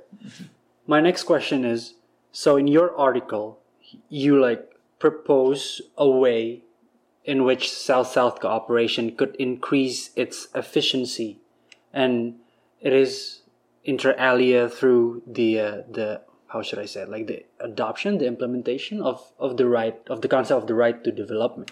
[0.87, 1.93] My next question is
[2.31, 3.59] so in your article
[4.09, 4.65] you like
[4.99, 6.61] propose a way
[7.25, 11.39] in which south south cooperation could increase its efficiency
[11.93, 12.35] and
[12.81, 13.41] it is
[13.83, 17.09] inter alia through the uh, the how should I say it?
[17.09, 21.03] like the adoption the implementation of of the right of the concept of the right
[21.03, 21.71] to development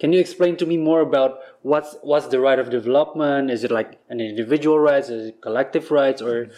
[0.00, 3.50] can you explain to me more about what's what's the right of development?
[3.50, 5.10] Is it like an individual rights?
[5.10, 6.22] Is it collective rights?
[6.22, 6.48] Or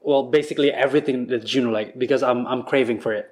[0.00, 3.30] well, basically everything that you know, like because I'm I'm craving for it.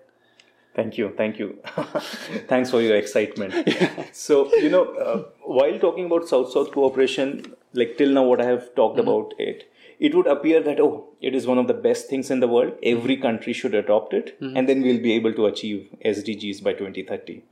[0.76, 1.58] Thank you, thank you.
[2.48, 3.54] Thanks for your excitement.
[4.12, 8.46] So, you know, uh, while talking about South South cooperation, like till now what I
[8.46, 12.08] have talked about it, it would appear that oh, it is one of the best
[12.08, 12.72] things in the world.
[12.82, 17.42] Every country should adopt it, and then we'll be able to achieve SDGs by 2030.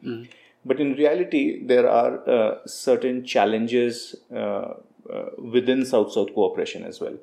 [0.64, 4.74] But in reality, there are uh, certain challenges uh, uh,
[5.38, 7.16] within South-South cooperation as well.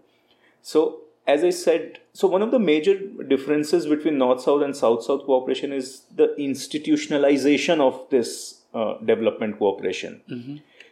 [0.61, 2.95] So, as I said, so one of the major
[3.27, 10.21] differences between North-South and South-South cooperation is the institutionalization of this uh, development cooperation.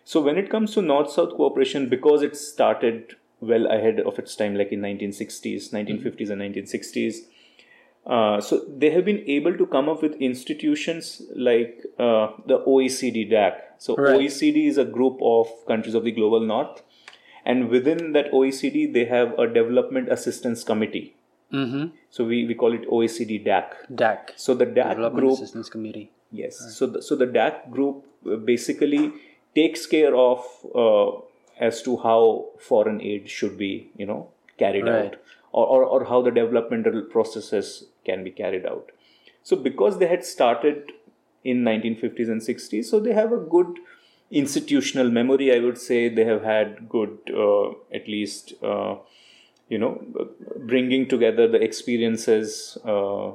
[0.10, 4.56] So, when it comes to North-South cooperation, because it started well ahead of its time,
[4.56, 7.18] like in 1960s, 1950s, and 1960s.
[8.08, 13.32] Uh, so they have been able to come up with institutions like uh, the OECD
[13.32, 13.62] DAC.
[13.78, 14.20] So Right.
[14.20, 16.82] OECD is a group of countries of the global north,
[17.46, 21.16] and within that OECD they have a development assistance committee.
[21.54, 21.88] Mm-hmm.
[22.10, 23.74] So we, we call it OECD DAC.
[23.94, 24.38] DAC.
[24.38, 26.12] So the DAC Development group Assistance Committee.
[26.32, 26.78] Yes.
[26.78, 29.14] So the, so the DAC group uh, basically
[29.56, 31.12] takes care of uh,
[31.60, 35.06] as to how foreign aid should be, you know, carried Right.
[35.14, 35.16] out,
[35.52, 38.92] or, or or how the developmental processes can be carried out.
[39.44, 40.92] So because they had started
[41.44, 43.80] in 1950s and 60s, so they have a good
[44.32, 45.54] institutional memory.
[45.54, 48.54] I would say they have had good, uh, at least.
[48.64, 48.98] Uh,
[49.70, 50.04] you know,
[50.58, 53.32] bringing together the experiences uh,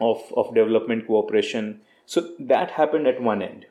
[0.00, 1.80] of, of development cooperation.
[2.06, 3.66] So that happened at one end.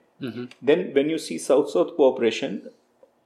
[0.61, 2.69] Then, when you see South South cooperation,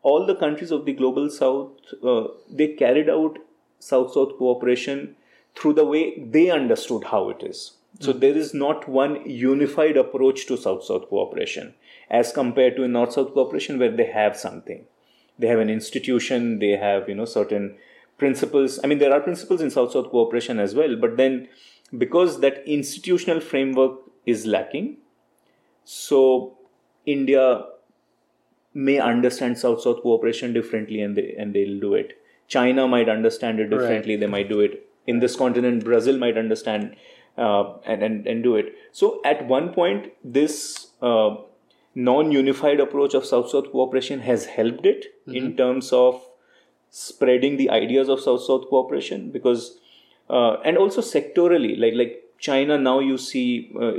[0.02, 1.72] all the countries of the global South
[2.04, 3.40] uh, they carried out
[3.80, 5.16] South South cooperation
[5.56, 7.74] through the way they understood how it is.
[8.00, 11.74] So there is not one unified approach to South South cooperation
[12.10, 14.84] as compared to North South cooperation where they have something.
[15.40, 16.60] They have an institution.
[16.60, 17.78] They have you know certain
[18.18, 18.80] principles.
[18.84, 21.48] I mean there are principles in South South cooperation as well, but then
[21.98, 24.98] because that institutional framework is lacking,
[25.84, 26.55] so
[27.06, 27.66] India
[28.74, 32.18] may understand South South cooperation differently and they and they'll do it.
[32.48, 34.88] China might understand it differently, they might do it.
[35.08, 36.96] In this continent, Brazil might understand
[37.38, 38.74] uh, and, and, and do it.
[38.92, 41.36] So at one point, this uh,
[41.96, 46.22] non unified approach of South South cooperation has helped it in terms of
[46.90, 49.78] spreading the ideas of South South cooperation because,
[50.30, 53.94] uh, and also sectorally, like like China now you see uh,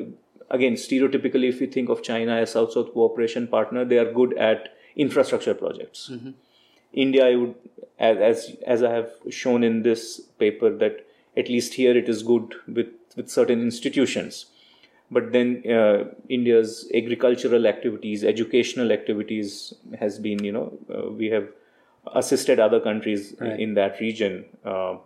[0.51, 4.37] again stereotypically if you think of China as South South cooperation partner, they are good
[4.39, 6.11] at infrastructure projects.
[6.93, 7.55] India, I would
[7.99, 11.07] as, as as I have shown in this paper that
[11.37, 14.47] at least here it is good with with certain institutions
[15.11, 21.49] but then uh, India's agricultural activities, educational activities has been, you know, uh, we have
[22.13, 23.61] assisted other countries Right.
[23.61, 24.47] in that region.
[24.65, 24.97] Uh,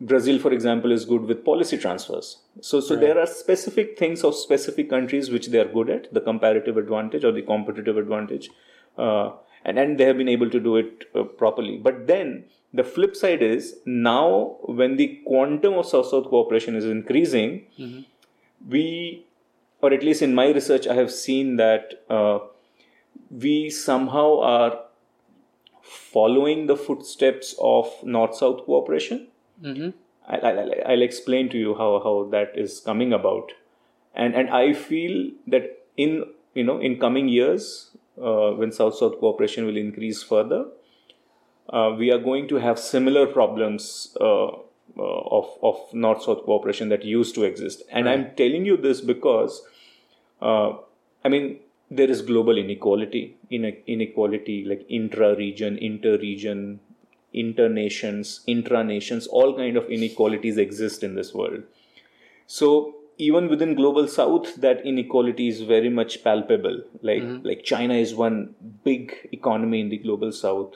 [0.00, 2.38] Brazil, for example, is good with policy transfers.
[2.60, 6.20] So, so there are specific things of specific countries which they are good at, the
[6.20, 8.50] comparative advantage or the competitive advantage,
[8.98, 9.30] uh,
[9.64, 11.78] and and they have been able to do it uh, properly.
[11.78, 17.66] But then the flip side is now when the quantum of South-South cooperation is increasing,
[18.68, 19.26] we,
[19.80, 22.40] or at least in my research, I have seen that uh,
[23.30, 24.80] we somehow are
[25.82, 29.28] following the footsteps of North-South cooperation.
[29.62, 29.90] Mm-hmm.
[30.28, 33.52] I, I, I- I'll explain to you how, how that is coming about,
[34.14, 37.90] and and I feel that in you know in coming years,
[38.20, 40.66] uh, when South-South cooperation will increase further,
[41.68, 44.52] uh, we are going to have similar problems uh, uh,
[44.98, 47.82] of of North-South cooperation that used to exist.
[47.90, 49.62] And I'm telling you this because,
[50.42, 50.74] uh,
[51.24, 56.80] I mean, there is global inequality, ine- inequality like intra-region, inter-region,
[57.34, 61.62] inter-nations, intra-nations, all kind of inequalities exist in this world.
[62.46, 66.82] So even within global south that inequality is very much palpable.
[67.02, 70.74] Like like china is one big economy in the global south.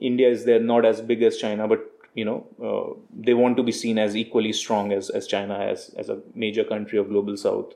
[0.00, 3.62] India is there not as big as china but you know uh, they want to
[3.62, 7.36] be seen as equally strong as, as china as as a major country of global
[7.36, 7.74] south.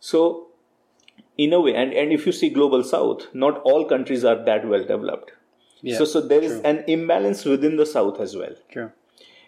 [0.00, 0.48] So
[1.38, 4.66] in a way and, and if you see global south not all countries are that
[4.68, 5.32] well developed
[5.82, 8.90] Yeah, so so there is an imbalance within the south as well True.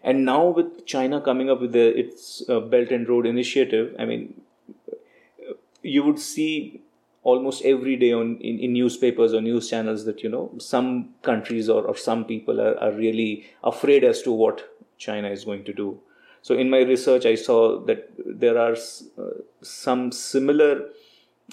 [0.03, 4.07] and now with China coming up with the, its uh, Belt and Road Initiative, I
[4.07, 4.41] mean,
[5.83, 6.81] you would see
[7.23, 11.69] almost every day on in, in newspapers or news channels that you know some countries
[11.69, 14.69] or, or some people are, are really afraid as to what
[14.99, 16.01] China is going to do.
[16.43, 19.31] So in my research, I saw that there are uh,
[19.63, 20.89] some similar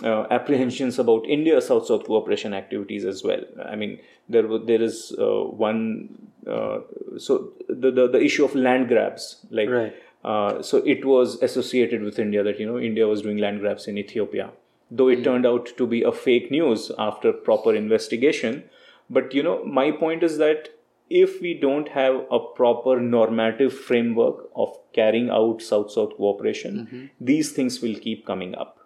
[0.03, 3.41] uh, apprehensions about India South South cooperation activities as well.
[3.65, 6.79] I mean, there there is uh, one uh,
[7.17, 9.93] so the, the the issue of land grabs like Right.
[10.23, 13.87] uh, so it was associated with India that you know India was doing land grabs
[13.87, 14.49] in Ethiopia,
[14.89, 18.63] though it turned out to be a fake news after proper investigation.
[19.09, 20.69] But you know, my point is that
[21.09, 27.81] if we don't have a proper normative framework of carrying out South-South cooperation, these things
[27.81, 28.78] will keep coming up.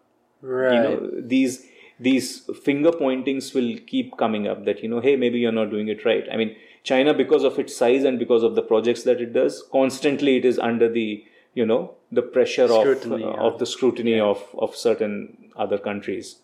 [0.44, 0.74] Right.
[0.74, 1.66] You know, these
[2.00, 5.88] these finger pointings will keep coming up that you know, hey, maybe you're not doing
[5.88, 6.26] it right.
[6.32, 9.64] I mean, China, because of its size and because of the projects that it does,
[9.72, 13.42] constantly it is under the you know the pressure Scrutiny, of yeah.
[13.42, 16.38] of the scrutiny of of certain other countries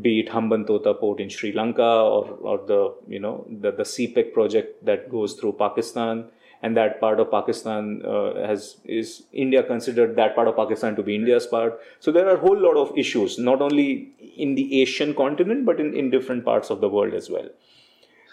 [0.00, 4.32] be it Hambantota port in Sri Lanka or, or the you know the, the CPEC
[4.32, 6.26] project that goes through Pakistan
[6.66, 9.12] and that part of Pakistan uh, has is
[9.46, 11.78] India considered that part of Pakistan to be India's part.
[12.06, 13.88] So there are a whole lot of issues, not only
[14.46, 17.48] in the Asian continent but in, in different parts of the world as well.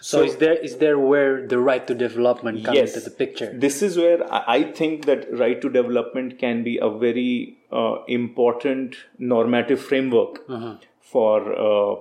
[0.10, 3.50] So, is there is there where the right to development comes into the picture?
[3.66, 4.22] This is where
[4.54, 8.96] I think that right to development can be a very uh, important
[9.34, 10.72] normative framework Uh-huh.
[11.12, 11.36] for
[11.68, 11.92] uh,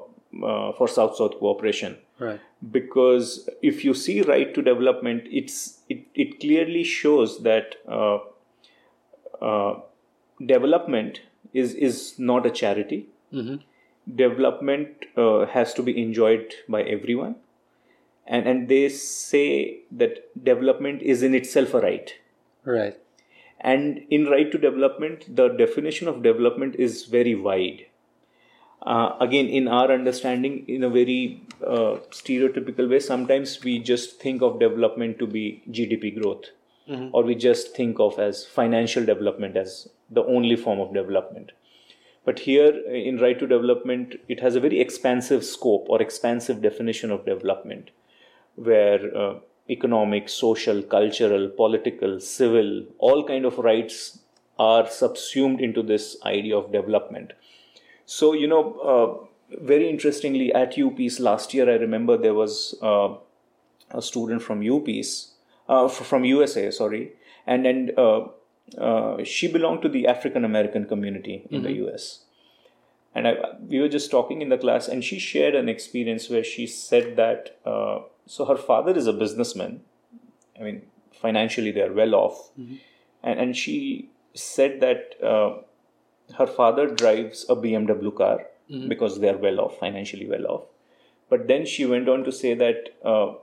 [0.53, 1.99] uh, for South-South cooperation.
[2.19, 2.41] Right.
[2.79, 8.19] Because if you see right to development, it's it, it clearly shows that uh,
[9.41, 9.81] uh,
[10.55, 11.21] development
[11.53, 13.01] is is not a charity.
[14.17, 17.37] Development uh, has to be enjoyed by everyone
[18.27, 19.45] and and they say
[20.03, 20.17] that
[20.51, 22.15] development is in itself a right
[22.65, 22.97] Right.
[23.61, 27.87] and in right to development the definition of development is very wide
[28.83, 34.43] uh, again in our understanding in a very uh, stereotypical way sometimes we just think
[34.43, 36.47] of development to be gdp growth.
[37.13, 41.53] Or we just think of as financial development as the only form of development.
[42.25, 47.11] But here in right to development it has a very expansive scope or expansive definition
[47.11, 47.91] of development
[48.57, 49.35] where uh,
[49.69, 54.19] economic social cultural political civil all kind of rights
[54.59, 57.33] are subsumed into this idea of development
[58.19, 59.09] so you know uh,
[59.71, 63.11] very interestingly at UPeace last year i remember there was uh,
[63.91, 65.13] a student from UPeace
[65.69, 67.13] uh, from usa sorry.
[67.47, 68.21] And and uh,
[68.87, 72.09] uh, she belonged to the african american community in the us
[73.15, 73.33] and I,
[73.69, 77.17] we were just talking in the class and she shared an experience where she said
[77.17, 79.81] that uh, so her father is a businessman.
[80.59, 80.83] I mean
[81.23, 82.51] financially they're well off.
[83.23, 85.63] And, and she said that uh,
[86.39, 88.47] her father drives a bmw car
[88.89, 90.65] because they're well off financially well off.
[91.29, 93.35] But then she went on to say that uh,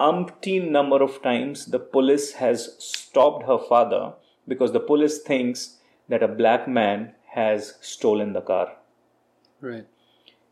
[0.00, 4.12] umpteen number of times the police has stopped her father
[4.46, 5.76] because the police thinks
[6.08, 8.72] that a black man has stolen the car.
[9.60, 9.86] Right.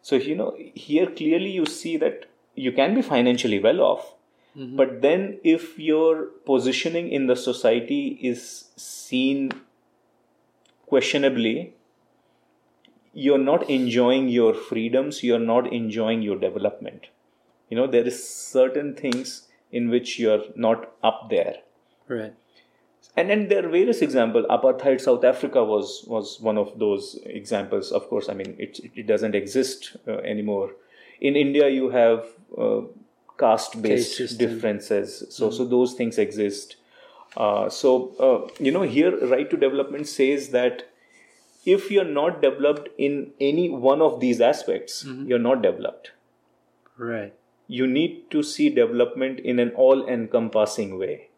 [0.03, 2.27] so you know here clearly you see that
[2.57, 4.15] you can be financially well off
[4.81, 8.43] but then if your positioning in the society is
[8.77, 9.51] seen
[10.87, 11.75] questionably
[13.13, 17.07] you're not enjoying your freedoms you're not enjoying your development.
[17.71, 21.57] You know there is certain things in which you're not up there.
[22.09, 22.35] Right.
[23.17, 27.91] and then there are various examples apartheid south africa was was one of those examples.
[27.91, 30.71] Of course i mean it, it doesn't exist uh, anymore.
[31.21, 32.27] In india you have
[32.57, 32.83] uh,
[33.39, 35.25] caste Caste based differences.
[35.31, 36.77] So so those things exist
[37.37, 40.91] uh, so uh, you know here right to development says that
[41.65, 46.13] if you're not developed in any one of these aspects you're not developed.
[46.97, 47.35] Right.
[47.69, 51.29] you need to see development in an all encompassing way.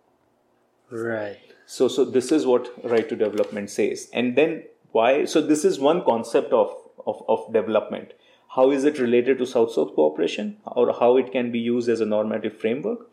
[0.91, 1.39] Right.
[1.67, 4.09] so so this is what right to development says.
[4.13, 4.63] And then
[4.93, 6.75] why so this is one concept of
[7.07, 8.13] of, of development.
[8.57, 10.57] How is it related to south south cooperation?
[10.65, 13.11] Or how it can be used as a normative framework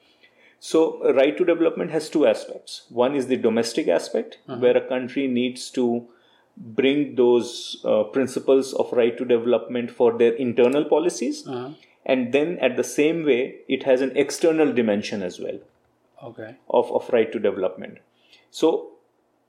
[0.67, 0.79] so
[1.19, 5.69] right to development has two aspects one is the domestic aspect where a country needs
[5.79, 5.85] to
[6.79, 7.51] bring those
[7.83, 11.41] uh, principles of right to development for their internal policies
[12.13, 13.39] and then at the same way
[13.77, 15.59] it has an external dimension as well
[16.23, 16.55] Okay.
[16.69, 17.97] of, of right to development.
[18.49, 18.69] So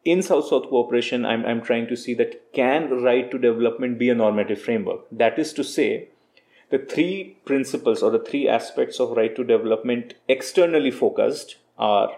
[0.05, 4.09] in South South cooperation, I'm, I'm trying to see that can right to development be
[4.11, 5.07] a normative framework?
[5.13, 6.09] That is to say,
[6.71, 12.11] the three principles or the three aspects of right to development externally focused are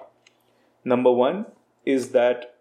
[0.84, 1.46] number one
[1.84, 2.54] is that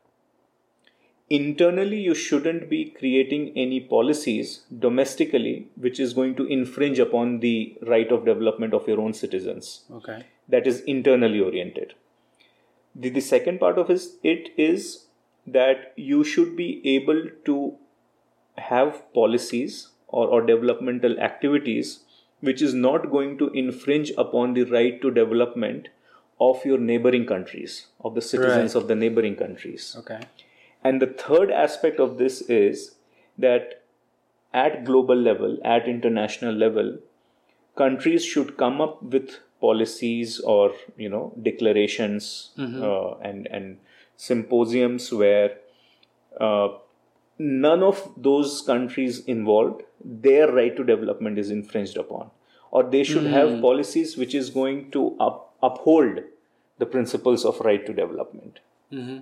[1.29, 7.77] internally you shouldn't be creating any policies domestically which is going to infringe upon the
[7.85, 10.25] right of development of your own citizens Okay.
[10.47, 11.93] that is internally oriented.
[12.95, 15.05] The, the second part of is, it is
[15.45, 17.75] that you should be able to
[18.57, 21.99] have policies or, or developmental activities
[22.39, 25.87] which is not going to infringe upon the right to development
[26.39, 28.81] of your neighboring countries, of the citizens Right.
[28.81, 29.95] of the neighboring countries.
[29.99, 30.19] Okay.
[30.83, 32.95] And the third aspect of this is
[33.39, 33.81] that
[34.53, 36.99] at global level, at international level,
[37.75, 43.77] countries should come up with policies or you know declarations uh, and and
[44.15, 45.57] symposiums where
[46.39, 46.67] uh,
[47.39, 52.31] none of those countries involved their right to development is infringed upon.
[52.71, 53.33] Or they should hmm.
[53.33, 56.19] have policies which is going to up, uphold
[56.77, 58.59] the principles of right to development.
[58.91, 59.19] Mm-hmm.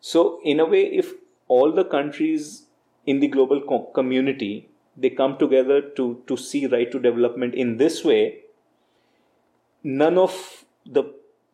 [0.00, 1.12] So in a way if
[1.48, 2.64] all the countries
[3.06, 7.76] in the global co- community they come together to to see right to development in
[7.76, 8.22] this way
[9.82, 11.04] none of the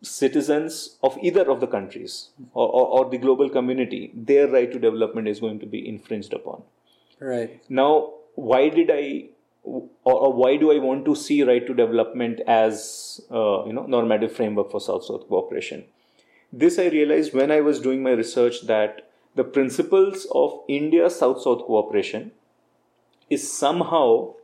[0.02, 4.78] citizens of either of the countries or, or, or the global community their right to
[4.78, 6.62] development is going to be infringed upon
[7.18, 7.62] Right.
[7.70, 9.24] now why did i
[9.62, 13.86] or, or why do i want to see right to development as uh, you know
[13.86, 15.84] normative framework for south south cooperation
[16.52, 21.40] this i realized when i was doing my research that the principles of india south
[21.42, 22.30] south cooperation
[23.30, 24.34] is somehow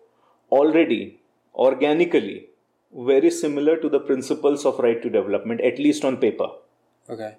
[0.50, 1.20] already
[1.54, 2.48] organically
[2.94, 6.50] very similar to the principles of right to development at least on paper.
[7.08, 7.34] Okay.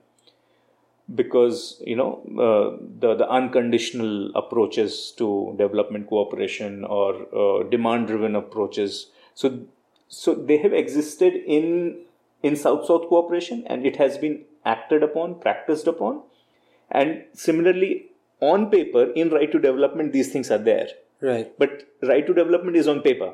[1.15, 7.09] because you know uh, the the unconditional approaches to development cooperation or
[7.41, 9.07] uh, demand driven approaches.
[9.33, 9.59] So
[10.07, 11.97] so they have existed in
[12.41, 16.21] in south south cooperation and it has been acted upon practiced upon.
[16.89, 20.87] And similarly on paper in right to development these things are there.
[21.21, 21.57] Right.
[21.57, 23.33] but right to development is on paper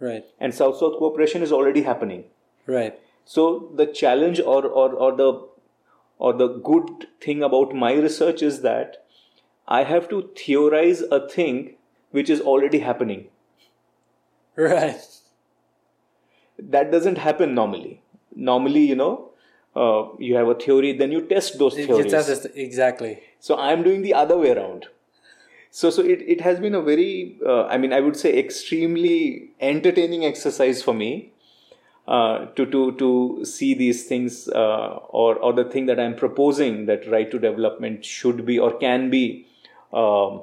[0.00, 0.24] Right.
[0.38, 2.24] and south south cooperation is already happening
[2.66, 2.98] Right.
[3.24, 5.48] so the challenge or, or, or the
[6.18, 9.04] or the good thing about my research is that
[9.66, 11.76] I have to theorize a thing
[12.10, 13.28] which is already happening.
[14.56, 15.00] Right.
[16.58, 18.02] That doesn't happen normally.
[18.34, 19.30] Normally, you know,
[19.76, 22.46] uh, you have a theory, then you test those theories.
[22.56, 23.22] Exactly.
[23.38, 24.86] So I'm doing the other way around.
[25.70, 29.50] So, so it, it has been a very, uh, I mean, I would say extremely
[29.60, 31.32] entertaining exercise for me
[32.06, 36.86] uh, to, to, to see these things uh, or, or the thing that I'm proposing
[36.86, 39.46] that right to development should be or can be,
[39.92, 40.42] um,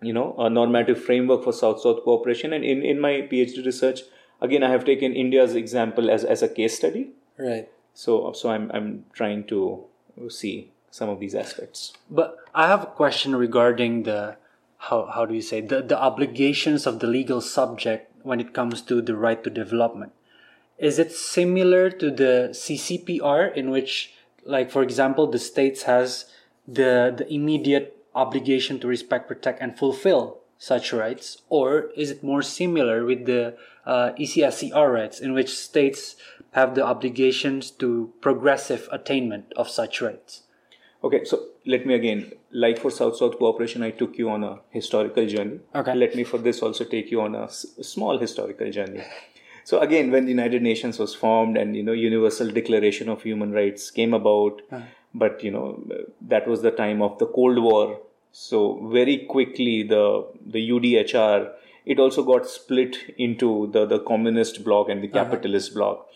[0.00, 2.52] you know, a normative framework for South-South cooperation.
[2.52, 4.02] And in, in my PhD research,
[4.40, 7.10] again, I have taken India's example as, as a case study.
[7.36, 7.68] Right.
[7.94, 9.84] So, so I'm, I'm trying to
[10.28, 11.92] see some of these aspects.
[12.10, 14.36] But I have a question regarding the
[14.78, 18.82] how how do you say the, the obligations of the legal subject when it comes
[18.82, 20.12] to the right to development.
[20.78, 24.14] Is it similar to the CCPR in which
[24.44, 26.26] like for example the states has
[26.66, 32.42] the the immediate obligation to respect, protect and fulfill such rights or is it more
[32.42, 36.16] similar with the uh, ECSCR rights in which states
[36.52, 40.42] have the obligations to progressive attainment of such rights?
[41.06, 44.58] Okay, so let me again, like for South South cooperation, I took you on a
[44.70, 45.60] historical journey.
[45.74, 45.94] Okay.
[45.94, 49.02] Let me for this also take you on a s- small historical journey.
[49.68, 53.52] So again, when the United Nations was formed and you know Universal Declaration of Human
[53.52, 54.62] Rights came about,
[55.22, 55.66] but you know
[56.34, 58.00] that was the time of the Cold War.
[58.30, 58.60] So
[58.92, 60.04] very quickly the
[60.56, 61.50] the UDHR
[61.84, 65.24] it also got split into the the communist bloc and the uh-huh.
[65.24, 66.06] capitalist bloc.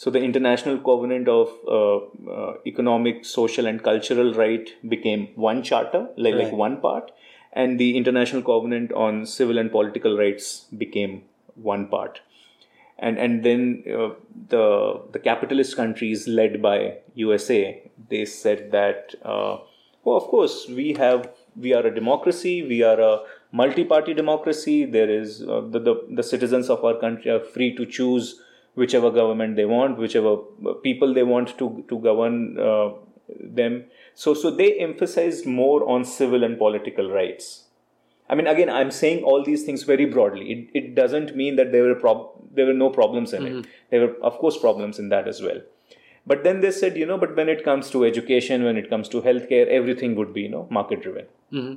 [0.00, 1.96] So the International Covenant of uh,
[2.34, 7.10] uh, Economic, Social, and Cultural Right became one charter, like, like one part,
[7.52, 11.24] and the International Covenant on Civil and Political Rights became
[11.54, 12.22] one part.
[12.98, 14.08] And and then uh,
[14.48, 19.58] the the capitalist countries led by USA, they said that, uh,
[20.04, 23.18] well, of course we have we are a democracy, we are a
[23.52, 24.86] multi-party democracy.
[24.86, 28.38] There is uh, the, the the citizens of our country are free to choose
[28.82, 30.34] whichever government they want, whichever
[30.66, 32.36] uh, people they want to to govern
[32.68, 32.90] uh,
[33.60, 33.80] them.
[34.26, 37.50] So so they emphasized more on civil and political rights.
[38.30, 40.50] I mean, again, I'm saying all these things very broadly.
[40.52, 42.28] It, it doesn't mean that there were prob-
[42.58, 43.52] there were no problems in it.
[43.52, 43.70] Mm-hmm.
[43.90, 45.60] There were, of course, problems in that as well.
[46.32, 49.08] But then they said, you know, but when it comes to education, when it comes
[49.08, 51.26] to healthcare, everything would be, you know, market driven.
[51.52, 51.74] Mm-hmm.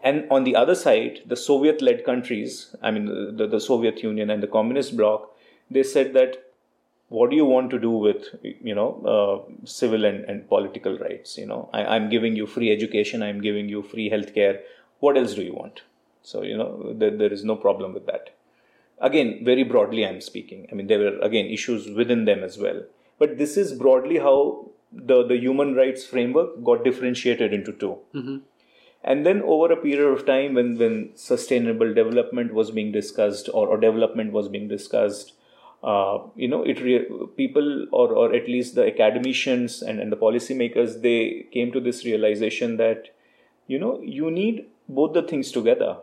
[0.00, 4.30] And on the other side, the Soviet led countries, I mean, the, the Soviet Union
[4.30, 5.30] and the Communist bloc,
[5.70, 6.42] they said that
[7.08, 11.38] what do you want to do with, you know, uh, civil and, and political rights?
[11.38, 14.60] You know, I, I'm giving you free education, I'm giving you free healthcare.
[15.00, 15.82] What else do you want?
[16.22, 18.30] So, you know, there, there is no problem with that.
[18.98, 20.66] Again, very broadly, I'm speaking.
[20.72, 22.82] I mean, there were, again, issues within them as well.
[23.18, 27.98] But this is broadly how the, the human rights framework got differentiated into 2
[29.04, 33.68] and then over a period of time when, when sustainable development was being discussed or,
[33.68, 35.32] or development was being discussed
[35.90, 37.06] Uh, you know it re-
[37.36, 42.04] people or, or at least the academicians and, and the policymakers they came to this
[42.04, 43.14] realization that
[43.68, 45.96] you know you need both the things together.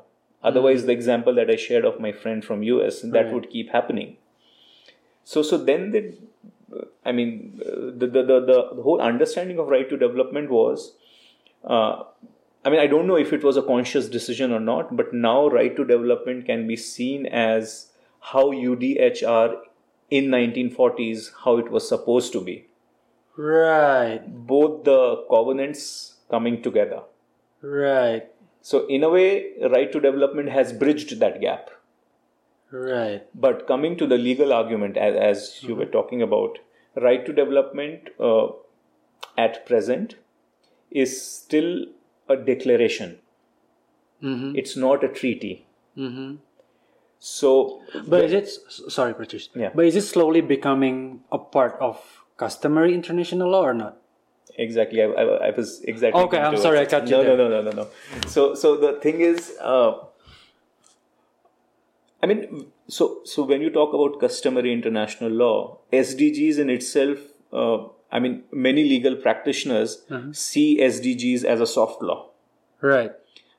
[0.44, 0.88] Otherwise, hmm.
[0.88, 3.34] the example that I shared of my friend from US, that hmm.
[3.34, 4.18] would keep happening.
[5.24, 6.18] So, so then the,
[7.06, 10.96] I mean, the, the, the, the, whole understanding of right to development was,
[11.64, 12.04] uh,
[12.66, 15.48] I mean, I don't know if it was a conscious decision or not, but now
[15.48, 19.58] right to development can be seen as how UDHR
[20.18, 22.68] in 1940s, how it was supposed to be.
[23.36, 24.22] Right.
[24.48, 27.02] Both the covenants coming together.
[27.62, 28.28] Right.
[28.62, 31.72] So, in a way, right to development has bridged that gap.
[32.72, 33.24] Right.
[33.34, 36.60] But coming to the legal argument, as, as you were talking about,
[36.96, 38.48] right to development uh,
[39.38, 40.16] at present
[40.92, 41.86] is still
[42.30, 43.20] a declaration.
[44.22, 44.56] Mm-hmm.
[44.56, 45.66] It's not a treaty.
[45.98, 46.36] Mm-hmm.
[47.26, 49.48] So, But is it sorry, Pratish?
[49.56, 49.70] Yeah.
[49.74, 52.00] But is it slowly becoming a part of
[52.38, 53.98] customary international law or not?
[54.64, 56.22] exactly, I, I, I was exactly.
[56.24, 57.38] Okay, I'm sorry, I cut you no, there.
[57.38, 57.88] No, no, no, no, no.
[58.34, 59.94] So, so the thing is, uh,
[62.22, 67.20] I mean, so so when you talk about customary international law, SDGs in itself,
[67.52, 70.32] uh, I mean, many legal practitioners Mm-hmm.
[70.34, 72.30] see SDGs as a soft law.
[72.82, 73.12] Right.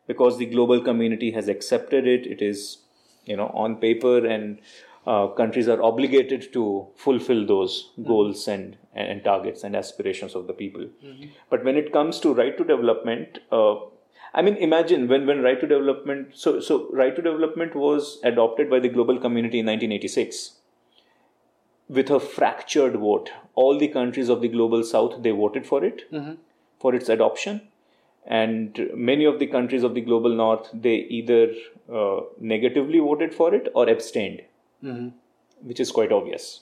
[0.07, 2.27] because the global community has accepted it.
[2.33, 2.65] It is,
[3.27, 4.61] you know, on paper, and
[5.07, 10.53] uh, countries are obligated to fulfill those goals and and targets and aspirations of the
[10.53, 10.87] people.
[11.51, 13.75] But when it comes to right to development, uh,
[14.33, 16.29] I mean, imagine when when right to development.
[16.35, 20.61] So so right to development was adopted by the global community in 1986
[21.89, 23.31] with a fractured vote.
[23.55, 26.03] All the countries of the global south they voted for it
[26.81, 27.61] for its adoption,
[28.27, 31.53] and many of the countries of the global north they either
[31.93, 34.43] uh, negatively voted for it or abstained,
[35.63, 36.61] which is quite obvious.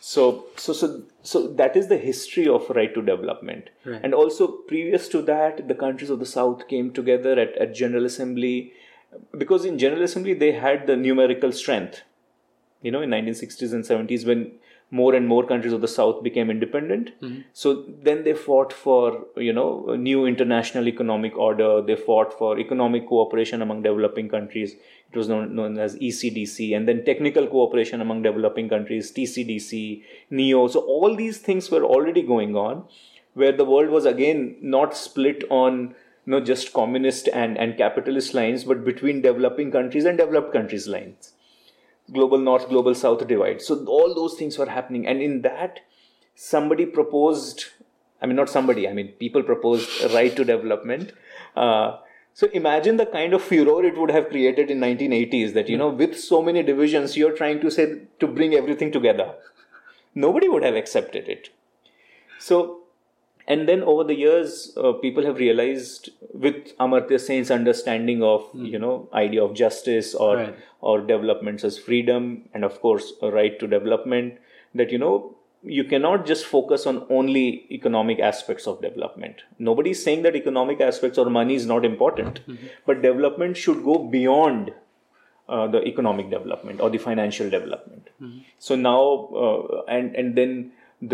[0.00, 3.70] So, so, so, so that is the history of right to development.
[3.86, 4.00] Right.
[4.04, 8.04] And also, previous to that, the countries of the South came together at, at General
[8.04, 8.74] Assembly
[9.36, 12.02] because in General Assembly they had the numerical strength.
[12.82, 14.52] You know, in 1960s and 70s, when
[14.90, 17.40] more and more countries of the South became independent, mm-hmm.
[17.52, 21.82] so then they fought for you know a new international economic order.
[21.82, 24.74] They fought for economic cooperation among developing countries.
[25.10, 30.68] It was known, known as ECDC, and then technical cooperation among developing countries, TCDC, NEO.
[30.68, 32.84] So all these things were already going on,
[33.34, 35.94] where the world was again not split on
[36.26, 40.86] you know just communist and, and capitalist lines, but between developing countries and developed countries
[40.86, 41.32] lines
[42.12, 43.62] global north global south divide.
[43.62, 45.06] So all those things were happening.
[45.06, 45.80] And in that
[46.34, 47.66] somebody proposed
[48.20, 51.12] i mean not somebody i mean people proposed a right to development.
[51.56, 51.98] Uh,
[52.32, 55.88] so imagine the kind of furor it would have created in 1980s that you know
[55.88, 59.34] with so many divisions you're trying to say to bring everything together.
[60.14, 61.50] Nobody would have accepted it.
[62.38, 62.83] So
[63.46, 66.10] and then over the years uh, people have realized
[66.44, 70.54] with amartya sen's understanding of you know idea of justice or Right.
[70.80, 72.24] or developments as freedom
[72.54, 74.34] and of course a right to development
[74.80, 75.14] that you know
[75.76, 77.44] you cannot just focus on only
[77.76, 79.36] economic aspects of development.
[79.68, 82.40] Nobody is saying that economic aspects or money is not important
[82.90, 84.72] but development should go beyond
[85.48, 88.10] uh, the economic development or the financial development.
[88.58, 89.00] So now
[89.44, 90.52] uh, and and then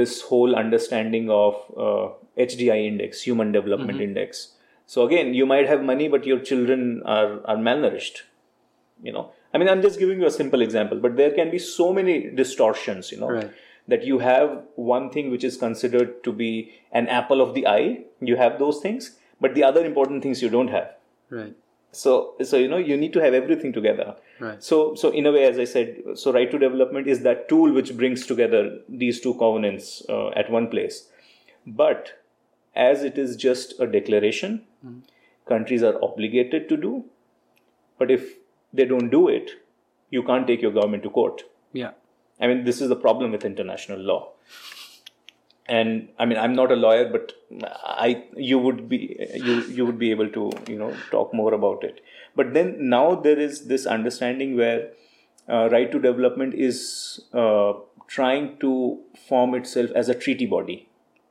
[0.00, 1.54] this whole understanding of
[1.86, 2.08] uh,
[2.46, 4.54] HDI index, human development index.
[4.86, 8.22] So again, you might have money, but your children are are malnourished.
[9.02, 11.58] You know, I mean, I'm just giving you a simple example, but there can be
[11.58, 13.12] so many distortions.
[13.12, 13.50] You know, Right.
[13.92, 14.50] that you have
[14.90, 16.50] one thing which is considered to be
[16.92, 18.04] an apple of the eye.
[18.32, 19.10] You have those things,
[19.40, 20.90] but the other important things you don't have.
[21.30, 21.54] Right.
[21.92, 24.14] So, so you know, you need to have everything together.
[24.38, 24.62] Right.
[24.62, 27.72] So, so in a way, as I said, so right to development is that tool
[27.72, 31.08] which brings together these two covenants uh, at one place.
[31.66, 32.12] But
[32.74, 34.62] as it is just a declaration,
[35.48, 37.04] countries are obligated to do.
[37.98, 38.36] But if
[38.72, 39.50] they don't do it,
[40.10, 41.42] you can't take your government to court.
[41.72, 41.90] Yeah.
[42.40, 44.32] I mean, this is the problem with international law.
[45.66, 47.32] And I mean, I'm not a lawyer, but
[47.84, 51.84] I you would be you you would be able to you know talk more about
[51.84, 52.00] it.
[52.34, 54.90] But then now there is this understanding where
[55.48, 57.74] uh, right to development is uh,
[58.08, 58.98] trying to
[59.28, 60.88] form itself as a treaty body.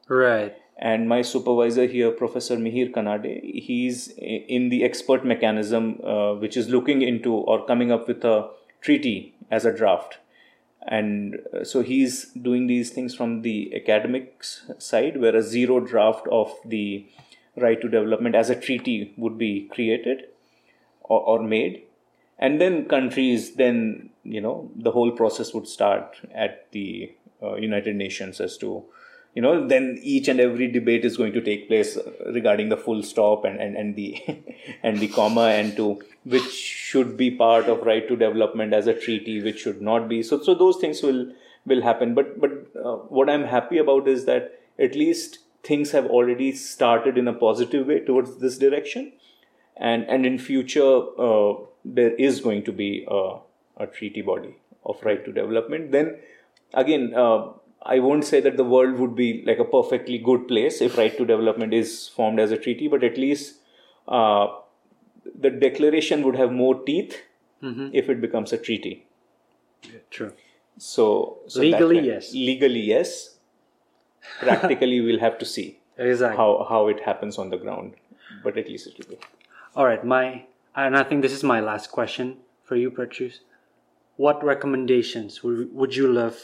[0.08, 0.56] Right.
[0.82, 6.70] And my supervisor here, Professor Mihir Kanade, he's in the expert mechanism, uh, which is
[6.70, 8.50] looking into or coming up with a
[8.80, 10.20] treaty as a draft.
[10.88, 16.26] And uh, so he's doing these things from the academics side, where a zero draft
[16.32, 17.06] of the
[17.58, 20.28] right to development as a treaty would be created
[21.02, 21.84] or, or made.
[22.38, 27.14] And then countries, then, you know, the whole process would start at the
[27.44, 28.86] uh, United Nations as to,
[29.40, 31.98] you know then each and every debate is going to take place
[32.38, 34.08] regarding the full stop and and, and the
[34.84, 35.86] and the comma and to
[36.34, 40.22] which should be part of right to development as a treaty which should not be.
[40.30, 41.22] So so those things will
[41.66, 42.16] will happen.
[42.16, 42.52] But but
[42.84, 44.52] uh, what i'm happy about is that
[44.88, 49.14] at least things have already started in a positive way towards this direction.
[49.78, 50.92] And and in future
[51.28, 51.54] uh,
[52.02, 53.24] there is going to be a,
[53.86, 54.54] a treaty body
[54.86, 55.94] of right to development.
[55.98, 56.14] Then
[56.74, 57.40] again uh,
[57.84, 61.16] I won't say that the world would be like a perfectly good place if right
[61.18, 63.56] to development is formed as a treaty, but at least
[64.08, 64.48] uh,
[65.40, 67.18] the declaration would have more teeth
[67.62, 67.90] Mm-hmm.
[67.92, 69.06] if it becomes a treaty.
[70.10, 70.32] True.
[70.78, 72.34] So, so Legally, yes.
[72.34, 73.36] Legally, yes.
[74.40, 76.38] Practically, we'll have to see Exactly.
[76.38, 77.96] how, how it happens on the ground,
[78.46, 79.22] but at least it will be.
[79.76, 83.40] All right, my and I think this is my last question for you, Pratyus.
[84.16, 86.38] What recommendations would, would you love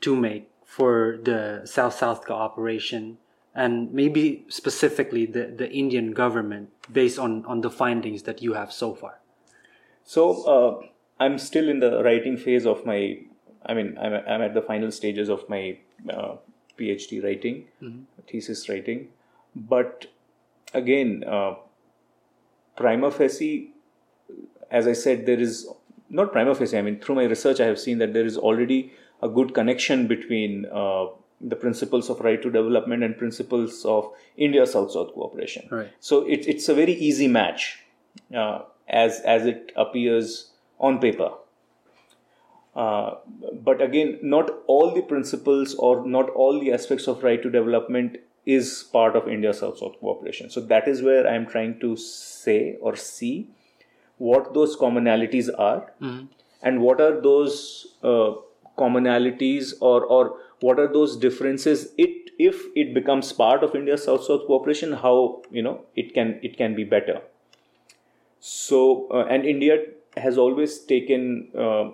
[0.00, 3.16] to make for the South-South cooperation
[3.54, 8.70] and maybe specifically the, the Indian government based on, on the findings that you have
[8.70, 9.20] so far?
[10.04, 10.86] So uh,
[11.18, 13.20] I'm still in the writing phase of my.
[13.64, 16.36] I mean, I'm, I'm at the final stages of my uh,
[16.78, 17.66] PhD writing,
[18.28, 19.08] thesis writing.
[19.56, 20.06] But
[20.74, 21.54] again, uh,
[22.76, 23.72] prima facie,
[24.70, 25.66] as I said, there is
[26.10, 26.78] not prima facie.
[26.78, 28.92] I mean, through my research, I have seen that there is already
[29.22, 31.06] a good connection between uh,
[31.40, 35.68] the principles of right to development and principles of India South South cooperation.
[35.70, 35.92] Right.
[36.00, 37.78] So it, it's a very easy match
[38.34, 41.30] uh, as as it appears on paper.
[42.74, 43.14] Uh,
[43.62, 48.18] but again, not all the principles or not all the aspects of right to development
[48.44, 50.50] is part of India South South cooperation.
[50.50, 53.48] So that is where I am trying to say or see
[54.18, 55.92] what those commonalities are
[56.62, 58.32] and what are those uh,
[58.76, 61.92] commonalities or or what are those differences?
[61.98, 66.38] It if it becomes part of India South South cooperation how you know it can
[66.42, 67.20] it can be better.
[68.40, 69.84] So uh, and India
[70.16, 71.90] has always taken uh,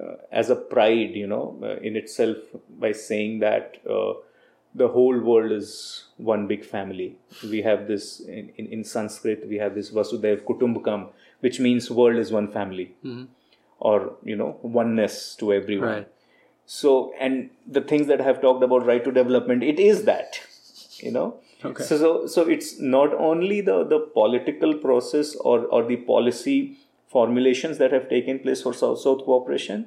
[0.00, 2.36] uh, as a pride you know uh, in itself
[2.78, 4.14] by saying that uh,
[4.74, 7.16] the whole world is one big family.
[7.42, 11.08] We have this in, in, in sanskrit we have this vasudhaiva kutumbakam
[11.40, 12.94] which means world is one family.
[13.78, 15.88] Or you know oneness to everyone.
[15.88, 16.08] Right.
[16.66, 20.40] So and the things that i have talked about right to development it is that
[20.98, 21.26] you know
[21.64, 21.82] Okay.
[21.84, 26.56] so, so so it's not only the the political process or or the policy
[27.14, 29.86] formulations that have taken place for south south cooperation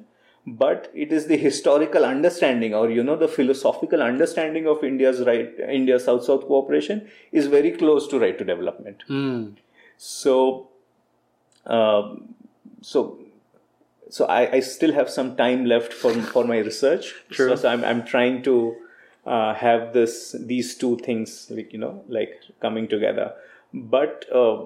[0.62, 5.62] but it is the historical understanding or you know the philosophical understanding of india's right
[5.78, 7.02] india south south cooperation
[7.42, 9.40] is very close to right to development Mm.
[9.96, 10.36] so
[11.66, 12.34] um,
[12.82, 13.18] so
[14.10, 17.50] so I, I still have some time left for for my research True.
[17.50, 18.56] so, so I'm, I'm trying to
[19.26, 23.32] uh, have this these two things like you know like coming together
[23.72, 24.56] but uh,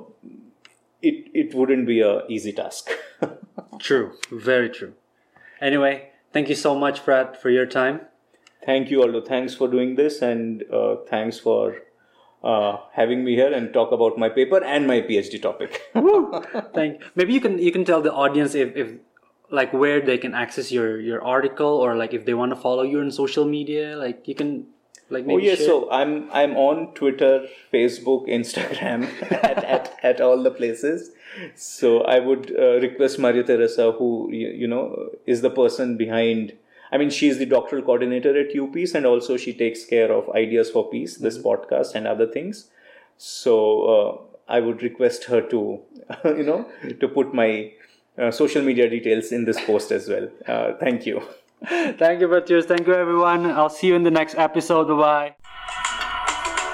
[1.02, 2.90] it it wouldn't be a easy task
[3.78, 4.12] True.
[4.30, 4.92] Very true.
[5.60, 7.96] Anyway, thank you so much, Brad, for your time.
[8.66, 11.62] thank you Aldo thanks for doing this and uh, thanks for
[12.52, 15.80] uh, having me here and talk about my paper and my PhD topic.
[16.74, 17.02] Thank.
[17.14, 18.90] Maybe you can you can tell the audience if, if
[19.50, 22.82] like where they can access your your article or like if they want to follow
[22.82, 23.96] you on social media.
[23.96, 24.66] Like you can
[25.10, 30.42] like Oh yes, share- so I'm I'm on Twitter, Facebook, Instagram, at, at at all
[30.42, 31.10] the places.
[31.54, 36.54] So I would uh, request Maria Teresa, who you, you know is the person behind.
[36.92, 40.70] I mean, she's the doctoral coordinator at UPeace, and also she takes care of Ideas
[40.70, 42.70] for Peace, this podcast, and other things.
[43.16, 43.54] So
[43.94, 44.18] uh,
[44.48, 45.80] I would request her to,
[46.24, 46.68] you know,
[47.00, 47.72] to put my
[48.18, 50.28] uh, social media details in this post as well.
[50.46, 51.22] Uh, thank you.
[51.64, 52.66] Thank you, Pratyus.
[52.66, 53.46] Thank you, everyone.
[53.46, 54.88] I'll see you in the next episode.
[54.88, 55.34] Bye.